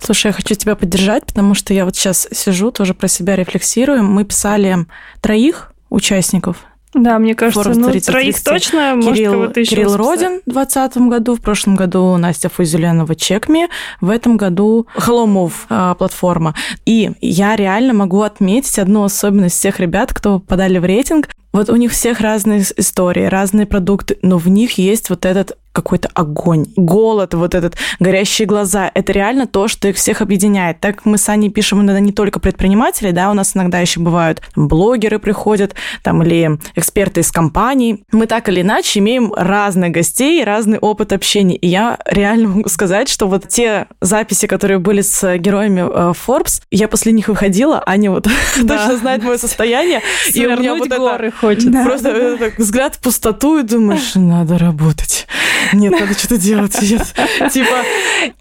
[0.00, 4.02] Слушай, я хочу тебя поддержать, потому что я вот сейчас сижу, тоже про себя рефлексирую.
[4.04, 4.86] Мы писали
[5.20, 6.64] троих участников
[6.96, 8.44] да, мне кажется, Форум ну, 30, троих 30.
[8.44, 9.96] точно, Кирилл, может, кого-то еще Кирилл.
[9.96, 13.68] Родин в 2020 году, в прошлом году Настя Фузеленова Чекми,
[14.00, 16.54] в этом году Hello Move а, платформа.
[16.86, 21.28] И я реально могу отметить одну особенность всех ребят, кто подали в рейтинг.
[21.52, 26.08] вот у них всех разные истории, разные продукты, но в них есть вот этот какой-то
[26.14, 28.90] огонь, голод, вот этот горящие глаза.
[28.94, 30.80] Это реально то, что их всех объединяет.
[30.80, 34.40] Так мы с Аней пишем иногда не только предприниматели, да, у нас иногда еще бывают
[34.56, 38.04] блогеры приходят, там, или эксперты из компаний.
[38.10, 41.56] Мы так или иначе имеем разных гостей, разный опыт общения.
[41.56, 46.62] И я реально могу сказать, что вот те записи, которые были с героями э, Forbes,
[46.70, 50.00] я после них выходила, Аня вот точно знает мое состояние.
[50.32, 51.70] И у меня вот горы хочет.
[51.84, 55.26] Просто взгляд в пустоту и думаешь, надо работать.
[55.72, 56.72] Нет, надо что-то делать.
[57.52, 57.82] Типа,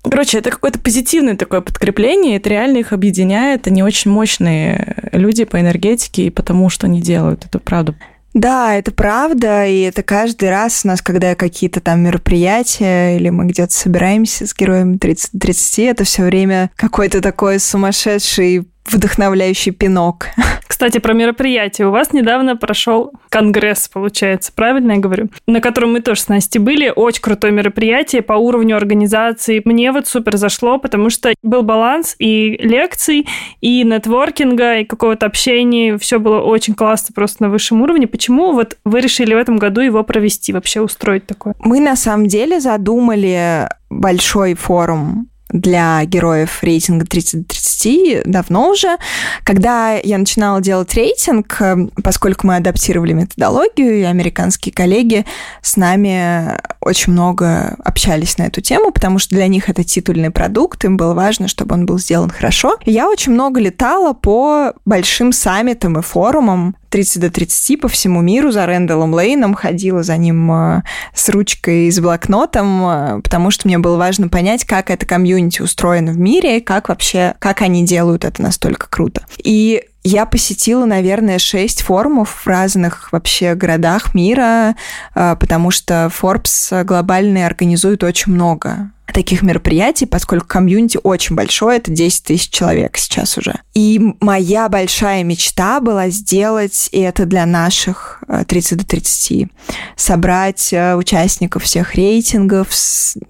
[0.03, 3.67] короче, это какое-то позитивное такое подкрепление, это реально их объединяет.
[3.67, 7.45] Они очень мощные люди по энергетике и потому, что они делают.
[7.45, 7.95] Это правда.
[8.35, 13.45] Да, это правда, и это каждый раз у нас, когда какие-то там мероприятия или мы
[13.45, 20.27] где-то собираемся с героем 30 30, это все время какой-то такой сумасшедший вдохновляющий пинок.
[20.67, 21.87] Кстати, про мероприятие.
[21.87, 25.29] У вас недавно прошел конгресс, получается, правильно я говорю?
[25.47, 26.91] На котором мы тоже с Настей были.
[26.93, 29.61] Очень крутое мероприятие по уровню организации.
[29.63, 33.27] Мне вот супер зашло, потому что был баланс и лекций,
[33.61, 35.97] и нетворкинга, и какого-то общения.
[35.97, 38.07] Все было очень классно, просто на высшем уровне.
[38.07, 41.55] Почему вот вы решили в этом году его провести, вообще устроить такое?
[41.59, 48.97] Мы на самом деле задумали большой форум для героев рейтинга 30-30 давно уже.
[49.43, 55.25] Когда я начинала делать рейтинг, э, поскольку мы адаптировали методологию, и американские коллеги
[55.61, 60.83] с нами очень много общались на эту тему, потому что для них это титульный продукт,
[60.85, 62.77] им было важно, чтобы он был сделан хорошо.
[62.85, 68.51] Я очень много летала по большим саммитам и форумам 30 до 30 по всему миру
[68.51, 70.83] за Рэндаллом Лейном, ходила за ним э,
[71.13, 75.61] с ручкой и с блокнотом, э, потому что мне было важно понять, как это комьюнити
[75.61, 79.25] устроено в мире, как вообще, как они делают это настолько круто.
[79.43, 84.77] И я посетила, наверное, шесть форумов в разных вообще городах мира,
[85.15, 91.89] э, потому что Forbes глобальный организует очень много таких мероприятий, поскольку комьюнити очень большое, это
[91.89, 93.55] 10 тысяч человек сейчас уже.
[93.73, 99.47] И моя большая мечта была сделать это для наших 30 э, до 30,
[99.95, 102.67] собрать э, участников всех рейтингов,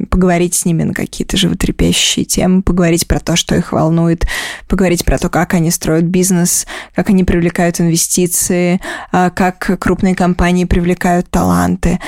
[0.10, 4.26] поговорить с ними на какие-то животрепещущие темы, поговорить про то, что их волнует,
[4.68, 6.66] поговорить про то, как они строят бизнес,
[6.96, 8.82] как они привлекают инвестиции,
[9.12, 12.00] э, как крупные компании привлекают таланты.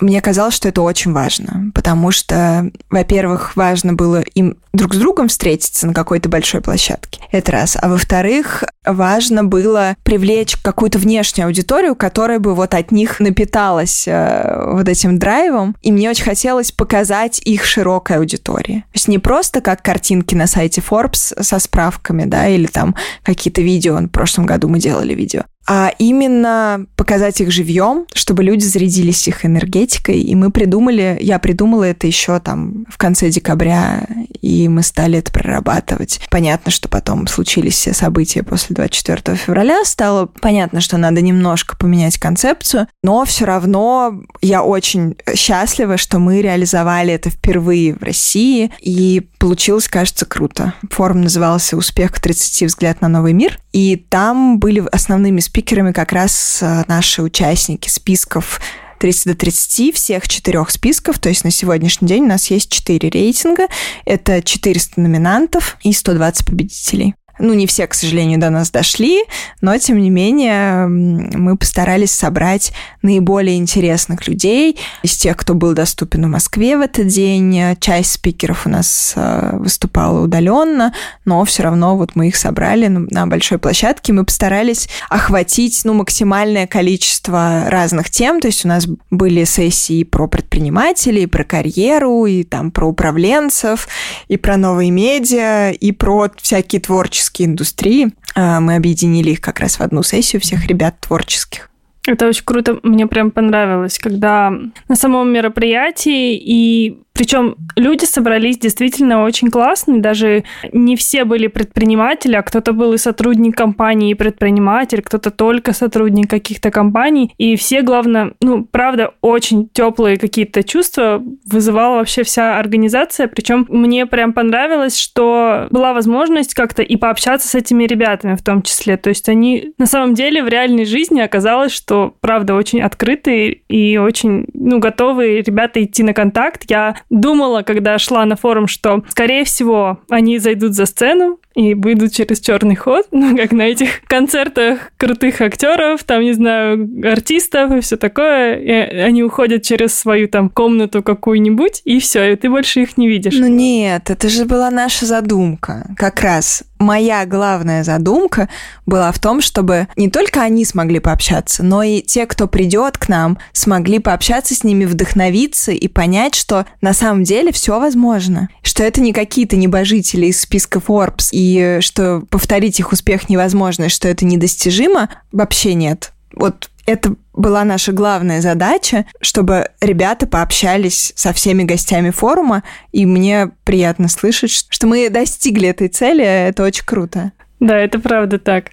[0.00, 5.28] Мне казалось, что это очень важно, потому что, во-первых, важно было им друг с другом
[5.28, 7.20] встретиться на какой-то большой площадке.
[7.32, 7.76] Это раз.
[7.80, 14.70] А во-вторых, важно было привлечь какую-то внешнюю аудиторию, которая бы вот от них напиталась э,
[14.72, 15.76] вот этим драйвом.
[15.82, 18.80] И мне очень хотелось показать их широкой аудитории.
[18.80, 23.62] То есть не просто как картинки на сайте Forbes со справками, да, или там какие-то
[23.62, 23.96] видео.
[23.96, 29.44] В прошлом году мы делали видео а именно показать их живьем, чтобы люди зарядились их
[29.44, 30.20] энергетикой.
[30.20, 34.06] И мы придумали, я придумала это еще там в конце декабря,
[34.40, 36.20] и мы стали это прорабатывать.
[36.30, 42.18] Понятно, что потом случились все события после 24 февраля, стало понятно, что надо немножко поменять
[42.18, 49.28] концепцию, но все равно я очень счастлива, что мы реализовали это впервые в России, и
[49.46, 50.74] получилось, кажется, круто.
[50.90, 52.66] Форум назывался «Успех к 30.
[52.66, 58.60] Взгляд на новый мир», и там были основными спикерами как раз э, наши участники списков
[58.98, 61.20] 30 до 30 всех четырех списков.
[61.20, 63.68] То есть на сегодняшний день у нас есть четыре рейтинга.
[64.04, 67.14] Это 400 номинантов и 120 победителей.
[67.38, 69.22] Ну, не все, к сожалению, до нас дошли,
[69.60, 72.72] но, тем не менее, мы постарались собрать
[73.02, 77.76] наиболее интересных людей из тех, кто был доступен в Москве в этот день.
[77.78, 83.26] Часть спикеров у нас э, выступала удаленно, но все равно вот мы их собрали на
[83.26, 84.12] большой площадке.
[84.12, 88.40] Мы постарались охватить ну, максимальное количество разных тем.
[88.40, 93.88] То есть у нас были сессии про предпринимателей, про карьеру, и там про управленцев,
[94.28, 98.08] и про новые медиа, и про всякие творческие творческие индустрии.
[98.34, 101.70] А, мы объединили их как раз в одну сессию всех ребят творческих.
[102.06, 104.52] Это очень круто, мне прям понравилось, когда
[104.88, 112.36] на самом мероприятии и причем люди собрались действительно очень классные, даже не все были предприниматели,
[112.36, 117.32] а кто-то был и сотрудник компании, и предприниматель, кто-то только сотрудник каких-то компаний.
[117.38, 123.28] И все, главное, ну, правда, очень теплые какие-то чувства вызывала вообще вся организация.
[123.28, 128.62] Причем мне прям понравилось, что была возможность как-то и пообщаться с этими ребятами в том
[128.62, 128.96] числе.
[128.96, 133.96] То есть они на самом деле в реальной жизни оказалось, что правда очень открытые и
[133.96, 136.64] очень, ну, готовые ребята идти на контакт.
[136.68, 142.12] Я думала, когда шла на форум, что, скорее всего, они зайдут за сцену, и выйдут
[142.12, 147.80] через черный ход, ну, как на этих концертах крутых актеров, там, не знаю, артистов и
[147.80, 148.56] все такое.
[148.56, 153.08] И они уходят через свою там комнату какую-нибудь, и все, и ты больше их не
[153.08, 153.34] видишь.
[153.34, 155.86] Ну нет, это же была наша задумка.
[155.96, 158.50] Как раз моя главная задумка
[158.84, 163.08] была в том, чтобы не только они смогли пообщаться, но и те, кто придет к
[163.08, 168.48] нам, смогли пообщаться с ними, вдохновиться и понять, что на самом деле все возможно.
[168.62, 171.45] Что это не какие-то небожители из списка Forbes, и
[171.80, 176.12] что повторить их успех невозможно, что это недостижимо, вообще нет.
[176.32, 183.50] Вот это была наша главная задача, чтобы ребята пообщались со всеми гостями форума, и мне
[183.64, 187.32] приятно слышать, что мы достигли этой цели, это очень круто.
[187.60, 188.70] Да, это правда так.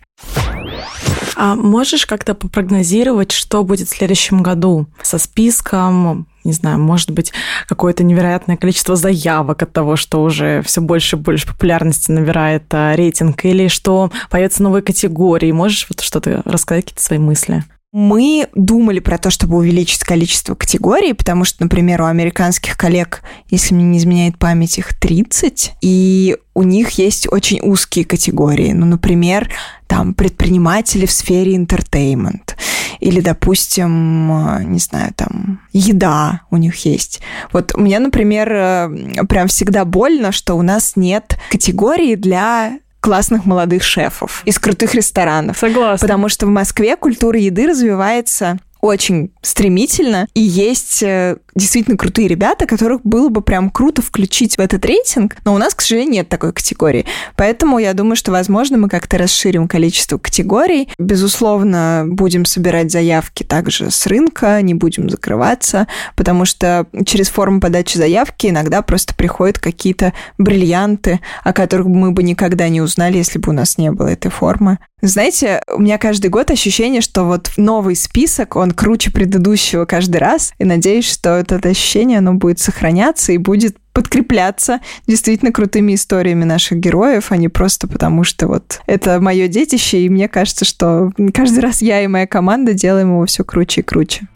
[1.35, 7.31] А можешь как-то попрогнозировать, что будет в следующем году со списком, не знаю, может быть,
[7.67, 12.95] какое-то невероятное количество заявок от того, что уже все больше и больше популярности набирает а,
[12.95, 15.51] рейтинг, или что появятся новые категории.
[15.51, 17.63] Можешь вот что-то рассказать, какие-то свои мысли?
[17.93, 23.21] Мы думали про то, чтобы увеличить количество категорий, потому что, например, у американских коллег,
[23.51, 28.71] если мне не изменяет память, их 30, и у них есть очень узкие категории.
[28.71, 29.51] Ну, например,
[29.85, 32.55] там предприниматели в сфере entertainment.
[32.99, 37.21] Или, допустим, не знаю, там еда у них есть.
[37.51, 38.89] Вот меня, например, э,
[39.29, 45.57] прям всегда больно, что у нас нет категории для классных молодых шефов из крутых ресторанов.
[45.57, 46.07] Согласна.
[46.07, 52.65] Потому что в Москве культура еды развивается очень стремительно, и есть э, действительно крутые ребята,
[52.65, 56.27] которых было бы прям круто включить в этот рейтинг, но у нас, к сожалению, нет
[56.27, 57.05] такой категории.
[57.37, 60.89] Поэтому я думаю, что, возможно, мы как-то расширим количество категорий.
[60.99, 67.97] Безусловно, будем собирать заявки также с рынка, не будем закрываться, потому что через форму подачи
[67.97, 73.51] заявки иногда просто приходят какие-то бриллианты, о которых мы бы никогда не узнали, если бы
[73.51, 74.77] у нас не было этой формы.
[75.05, 80.53] Знаете, у меня каждый год ощущение, что вот новый список, он круче предыдущего каждый раз,
[80.59, 86.77] и надеюсь, что это ощущение, оно будет сохраняться и будет подкрепляться действительно крутыми историями наших
[86.77, 91.59] героев, а не просто потому, что вот это мое детище, и мне кажется, что каждый
[91.59, 94.29] раз я и моя команда делаем его все круче и круче.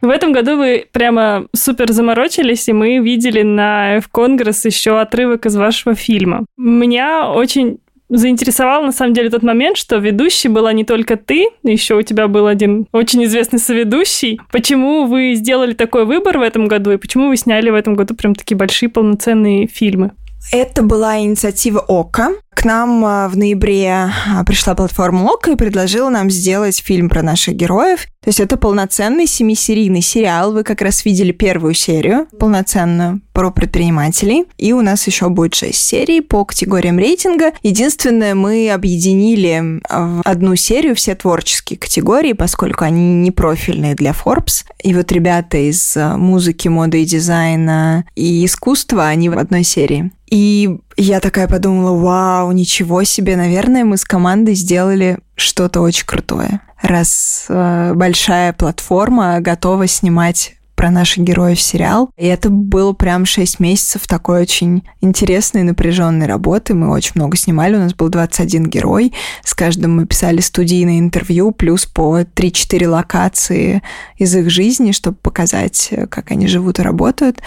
[0.00, 5.56] В этом году вы прямо супер заморочились, и мы видели на F-Конгресс еще отрывок из
[5.56, 6.46] вашего фильма.
[6.56, 7.78] Меня очень
[8.16, 12.28] заинтересовал на самом деле тот момент, что ведущей была не только ты, еще у тебя
[12.28, 14.40] был один очень известный соведущий.
[14.50, 18.14] Почему вы сделали такой выбор в этом году и почему вы сняли в этом году
[18.14, 20.12] прям такие большие полноценные фильмы?
[20.50, 22.32] Это была инициатива ОКО.
[22.54, 27.22] К нам а, в ноябре а, пришла платформа ОКО и предложила нам сделать фильм про
[27.22, 28.06] наших героев.
[28.22, 30.52] То есть это полноценный семисерийный сериал.
[30.52, 34.44] Вы как раз видели первую серию, полноценную, про предпринимателей.
[34.58, 37.52] И у нас еще будет шесть серий по категориям рейтинга.
[37.62, 44.64] Единственное, мы объединили в одну серию все творческие категории, поскольку они не профильные для Forbes.
[44.82, 50.12] И вот ребята из а, музыки, моды и дизайна и искусства, они в одной серии.
[50.30, 56.60] И я такая подумала, вау, ничего себе, наверное, мы с командой сделали что-то очень крутое.
[56.82, 62.10] Раз э, большая платформа готова снимать про наших героев сериал.
[62.16, 66.74] И это было прям 6 месяцев такой очень интересной, напряженной работы.
[66.74, 69.12] Мы очень много снимали, у нас был 21 герой.
[69.44, 73.82] С каждым мы писали студийное интервью, плюс по 3-4 локации
[74.16, 77.40] из их жизни, чтобы показать, э, как они живут и работают.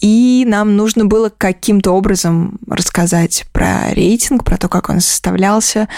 [0.00, 5.88] И нам нужно было каким-то образом рассказать про рейтинг, про то, как он составлялся,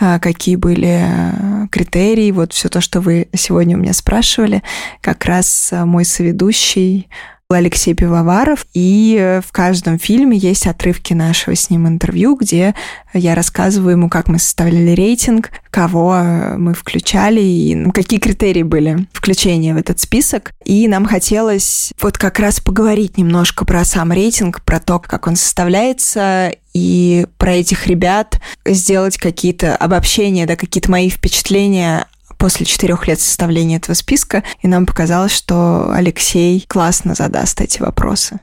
[0.00, 4.62] а, какие были э, критерии, вот все то, что вы сегодня у меня спрашивали.
[5.00, 7.08] Как раз э, мой соведущий
[7.56, 12.74] Алексей Пивоваров, и э, в каждом фильме есть отрывки нашего с ним интервью, где
[13.14, 19.06] я рассказываю ему, как мы составляли рейтинг, кого э, мы включали и какие критерии были
[19.14, 20.52] включения в этот список.
[20.66, 25.34] И нам хотелось вот как раз поговорить немножко про сам рейтинг, про то, как он
[25.34, 32.04] составляется, и про этих ребят сделать какие-то обобщения, да, какие-то мои впечатления
[32.38, 38.40] после четырех лет составления этого списка, и нам показалось, что Алексей классно задаст эти вопросы.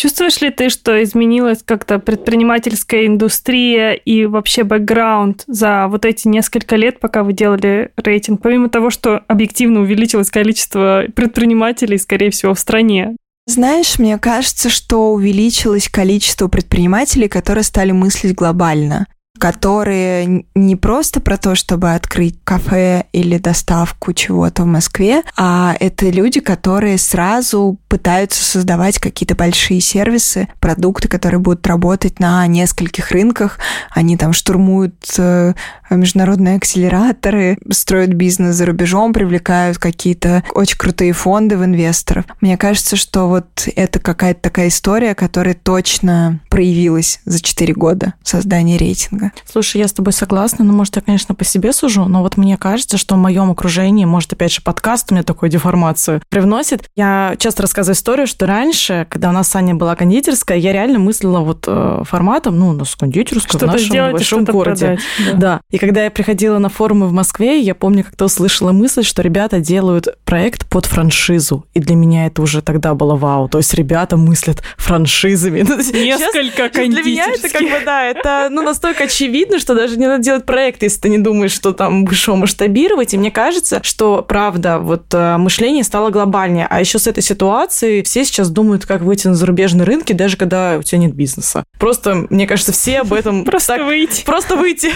[0.00, 6.76] Чувствуешь ли ты, что изменилась как-то предпринимательская индустрия и вообще бэкграунд за вот эти несколько
[6.76, 8.40] лет, пока вы делали рейтинг?
[8.40, 13.14] Помимо того, что объективно увеличилось количество предпринимателей, скорее всего, в стране.
[13.44, 19.06] Знаешь, мне кажется, что увеличилось количество предпринимателей, которые стали мыслить глобально
[19.40, 26.10] которые не просто про то, чтобы открыть кафе или доставку чего-то в Москве, а это
[26.10, 33.58] люди, которые сразу пытаются создавать какие-то большие сервисы, продукты, которые будут работать на нескольких рынках.
[33.90, 35.54] Они там штурмуют э,
[35.88, 42.26] международные акселераторы, строят бизнес за рубежом, привлекают какие-то очень крутые фонды в инвесторов.
[42.42, 48.76] Мне кажется, что вот это какая-то такая история, которая точно проявилась за 4 года создания
[48.76, 49.29] рейтинга.
[49.50, 52.56] Слушай, я с тобой согласна, ну, может, я, конечно, по себе сужу, но вот мне
[52.56, 56.88] кажется, что в моем окружении, может, опять же, подкаст у меня такую деформацию привносит.
[56.96, 60.98] Я часто рассказываю историю, что раньше, когда у нас с Аней была кондитерская, я реально
[60.98, 64.86] мыслила вот э, форматом, ну, у нас кондитерская в нашем большом городе.
[64.86, 65.34] Продать, да.
[65.34, 65.60] да.
[65.70, 69.60] И когда я приходила на форумы в Москве, я помню, как-то услышала мысль, что ребята
[69.60, 71.66] делают проект под франшизу.
[71.74, 73.48] И для меня это уже тогда было вау.
[73.48, 75.60] То есть ребята мыслят франшизами.
[75.92, 80.06] Несколько сейчас, Для меня это как бы, да, это ну, настолько очевидно, что даже не
[80.06, 83.12] надо делать проект, если ты не думаешь, что там что масштабировать.
[83.12, 86.66] И мне кажется, что, правда, вот э, мышление стало глобальнее.
[86.68, 90.78] А еще с этой ситуацией все сейчас думают, как выйти на зарубежные рынки, даже когда
[90.78, 91.64] у тебя нет бизнеса.
[91.78, 93.44] Просто, мне кажется, все об этом...
[93.44, 94.24] Просто выйти.
[94.24, 94.90] Просто выйти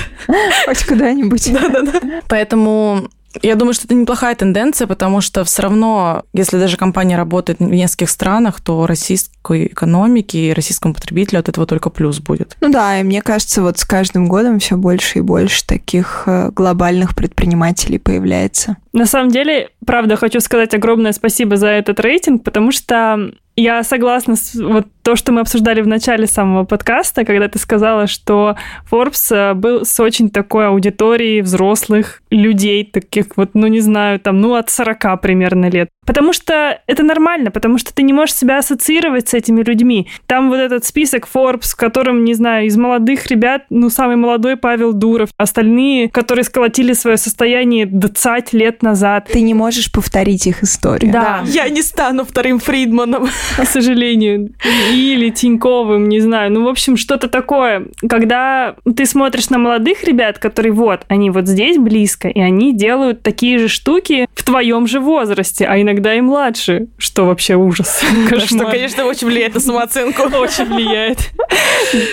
[0.64, 1.52] хоть куда-нибудь.
[1.52, 2.00] Да-да-да.
[2.28, 3.08] Поэтому
[3.42, 7.62] я думаю, что это неплохая тенденция, потому что все равно, если даже компания работает в
[7.62, 12.56] нескольких странах, то российской экономике и российскому потребителю от этого только плюс будет.
[12.60, 16.50] Ну да, и мне кажется, вот с каждым годом все больше и больше таких э,
[16.50, 18.76] глобальных предпринимателей появляется.
[18.94, 24.36] На самом деле, правда, хочу сказать огромное спасибо за этот рейтинг, потому что я согласна
[24.36, 28.56] с вот то, что мы обсуждали в начале самого подкаста, когда ты сказала, что
[28.90, 34.40] Forbes э, был с очень такой аудиторией взрослых людей, таких вот, ну не знаю, там,
[34.40, 35.90] ну от 40 примерно лет.
[36.06, 40.08] Потому что это нормально, потому что ты не можешь себя ассоциировать с этими людьми.
[40.26, 44.56] Там вот этот список Forbes, в котором, не знаю, из молодых ребят, ну, самый молодой
[44.56, 49.28] Павел Дуров, остальные, которые сколотили свое состояние 20 лет назад.
[49.32, 51.12] Ты не можешь повторить их историю.
[51.12, 51.42] Да.
[51.44, 51.50] да.
[51.50, 53.28] Я не стану вторым Фридманом.
[53.56, 54.50] К сожалению.
[54.92, 56.52] Или Тиньковым, не знаю.
[56.52, 57.86] Ну, в общем, что-то такое.
[58.08, 63.22] Когда ты смотришь на молодых ребят, которые вот, они вот здесь близко, и они делают
[63.22, 68.02] такие же штуки в твоем же возрасте, а иногда иногда и младше, что вообще ужас.
[68.46, 70.22] Что, конечно, очень влияет на самооценку.
[70.36, 71.18] Очень влияет.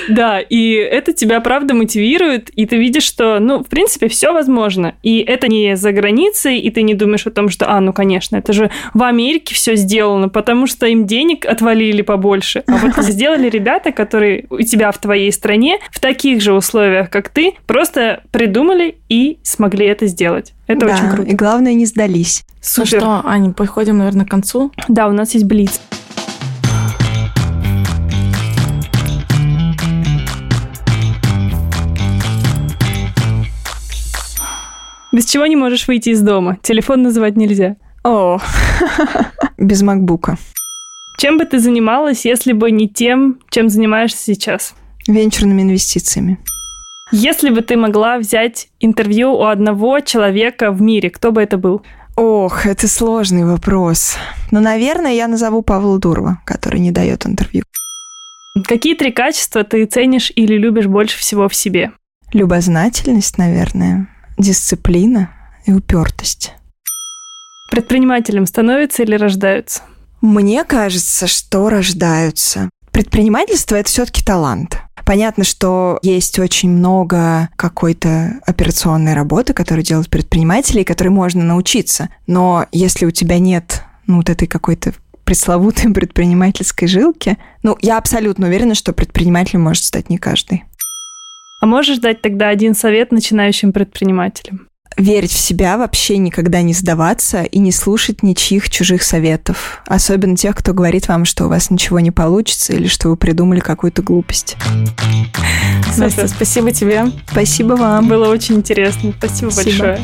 [0.09, 4.95] Да, и это тебя, правда, мотивирует, и ты видишь, что, ну, в принципе, все возможно.
[5.03, 8.37] И это не за границей, и ты не думаешь о том, что, а, ну, конечно,
[8.37, 12.63] это же в Америке все сделано, потому что им денег отвалили побольше.
[12.67, 17.29] А вот сделали ребята, которые у тебя в твоей стране, в таких же условиях, как
[17.29, 20.53] ты, просто придумали и смогли это сделать.
[20.67, 21.29] Это да, очень круто.
[21.29, 22.43] И главное, не сдались.
[22.61, 22.93] Супер.
[22.93, 24.71] Ну что, Аня, подходим, наверное, к концу.
[24.87, 25.81] Да, у нас есть блиц.
[35.11, 36.57] Без чего не можешь выйти из дома?
[36.61, 37.75] Телефон называть нельзя.
[38.03, 38.39] О,
[39.57, 40.37] без макбука.
[41.17, 44.73] Чем бы ты занималась, если бы не тем, чем занимаешься сейчас?
[45.07, 46.39] Венчурными инвестициями.
[47.11, 51.81] Если бы ты могла взять интервью у одного человека в мире, кто бы это был?
[52.15, 54.15] Ох, это сложный вопрос.
[54.49, 57.63] Но, наверное, я назову Павла Дурова, который не дает интервью.
[58.65, 61.91] Какие три качества ты ценишь или любишь больше всего в себе?
[62.33, 64.07] Любознательность, наверное,
[64.41, 65.29] дисциплина
[65.65, 66.53] и упертость.
[67.69, 69.83] Предпринимателем становятся или рождаются?
[70.19, 72.69] Мне кажется, что рождаются.
[72.91, 74.77] Предпринимательство это все-таки талант.
[75.05, 82.09] Понятно, что есть очень много какой-то операционной работы, которую делают предприниматели, которой можно научиться.
[82.27, 88.47] Но если у тебя нет ну, вот этой какой-то пресловутой предпринимательской жилки, ну, я абсолютно
[88.47, 90.65] уверена, что предпринимателем может стать не каждый.
[91.61, 94.67] А можешь дать тогда один совет начинающим предпринимателям?
[94.97, 99.81] верить в себя, вообще никогда не сдаваться и не слушать ничьих чужих советов.
[99.87, 103.61] Особенно тех, кто говорит вам, что у вас ничего не получится или что вы придумали
[103.61, 104.57] какую-то глупость.
[105.97, 107.05] Настя, спасибо тебе.
[107.31, 108.07] Спасибо вам.
[108.07, 109.13] Было очень интересно.
[109.17, 109.85] Спасибо, спасибо.
[109.87, 109.99] большое.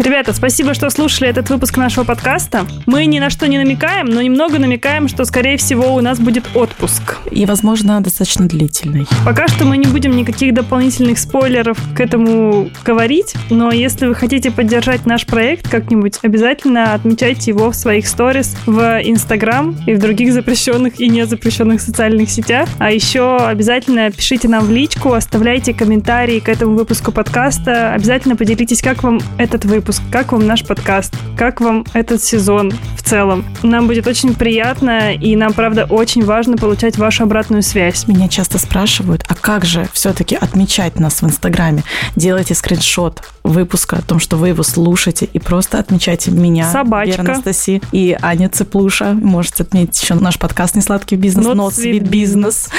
[0.00, 2.64] Ребята, спасибо, что слушали этот выпуск нашего подкаста.
[2.86, 6.44] Мы ни на что не намекаем, но немного намекаем, что, скорее всего, у нас будет
[6.54, 7.18] отпуск.
[7.30, 9.06] И, возможно, достаточно длительный.
[9.26, 14.50] Пока что мы не будем никаких дополнительных спойлеров к этому говорить, но если вы хотите
[14.50, 20.32] поддержать наш проект как-нибудь, обязательно отмечайте его в своих сторис в Инстаграм и в других
[20.32, 22.70] запрещенных и не запрещенных социальных сетях.
[22.78, 28.80] А еще обязательно пишите нам в личку, оставляйте комментарии к этому выпуску подкаста, обязательно поделитесь,
[28.80, 33.44] как вам этот выпуск выпуск, как вам наш подкаст, как вам этот сезон в целом.
[33.64, 38.06] Нам будет очень приятно, и нам, правда, очень важно получать вашу обратную связь.
[38.06, 41.82] Меня часто спрашивают, а как же все-таки отмечать нас в Инстаграме?
[42.14, 47.22] Делайте скриншот выпуска о том, что вы его слушаете, и просто отмечайте меня, Собачка.
[47.22, 49.14] Вера Анастасия и Аня Цыплуша.
[49.14, 52.70] Можете отметить еще наш подкаст «Несладкий бизнес», Not «Not Sweet Sweet Business».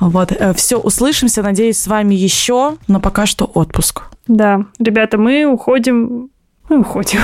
[0.00, 4.02] Вот, все, услышимся, надеюсь, с вами еще, но пока что отпуск.
[4.26, 6.30] Да, ребята, мы уходим...
[6.68, 7.20] Мы уходим.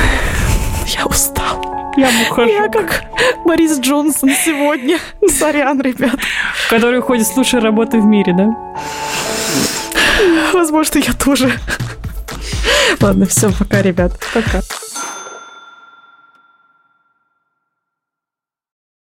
[0.87, 1.61] Я устал.
[1.97, 2.51] Я ухожу.
[2.51, 3.05] Я как
[3.45, 4.99] Борис Джонсон сегодня.
[5.29, 6.15] Сорян, ребят.
[6.71, 8.55] Который уходит с лучшей работы в мире, да?
[10.53, 11.53] Возможно, я тоже.
[13.01, 14.13] Ладно, все, пока, ребят.
[14.33, 14.63] Пока.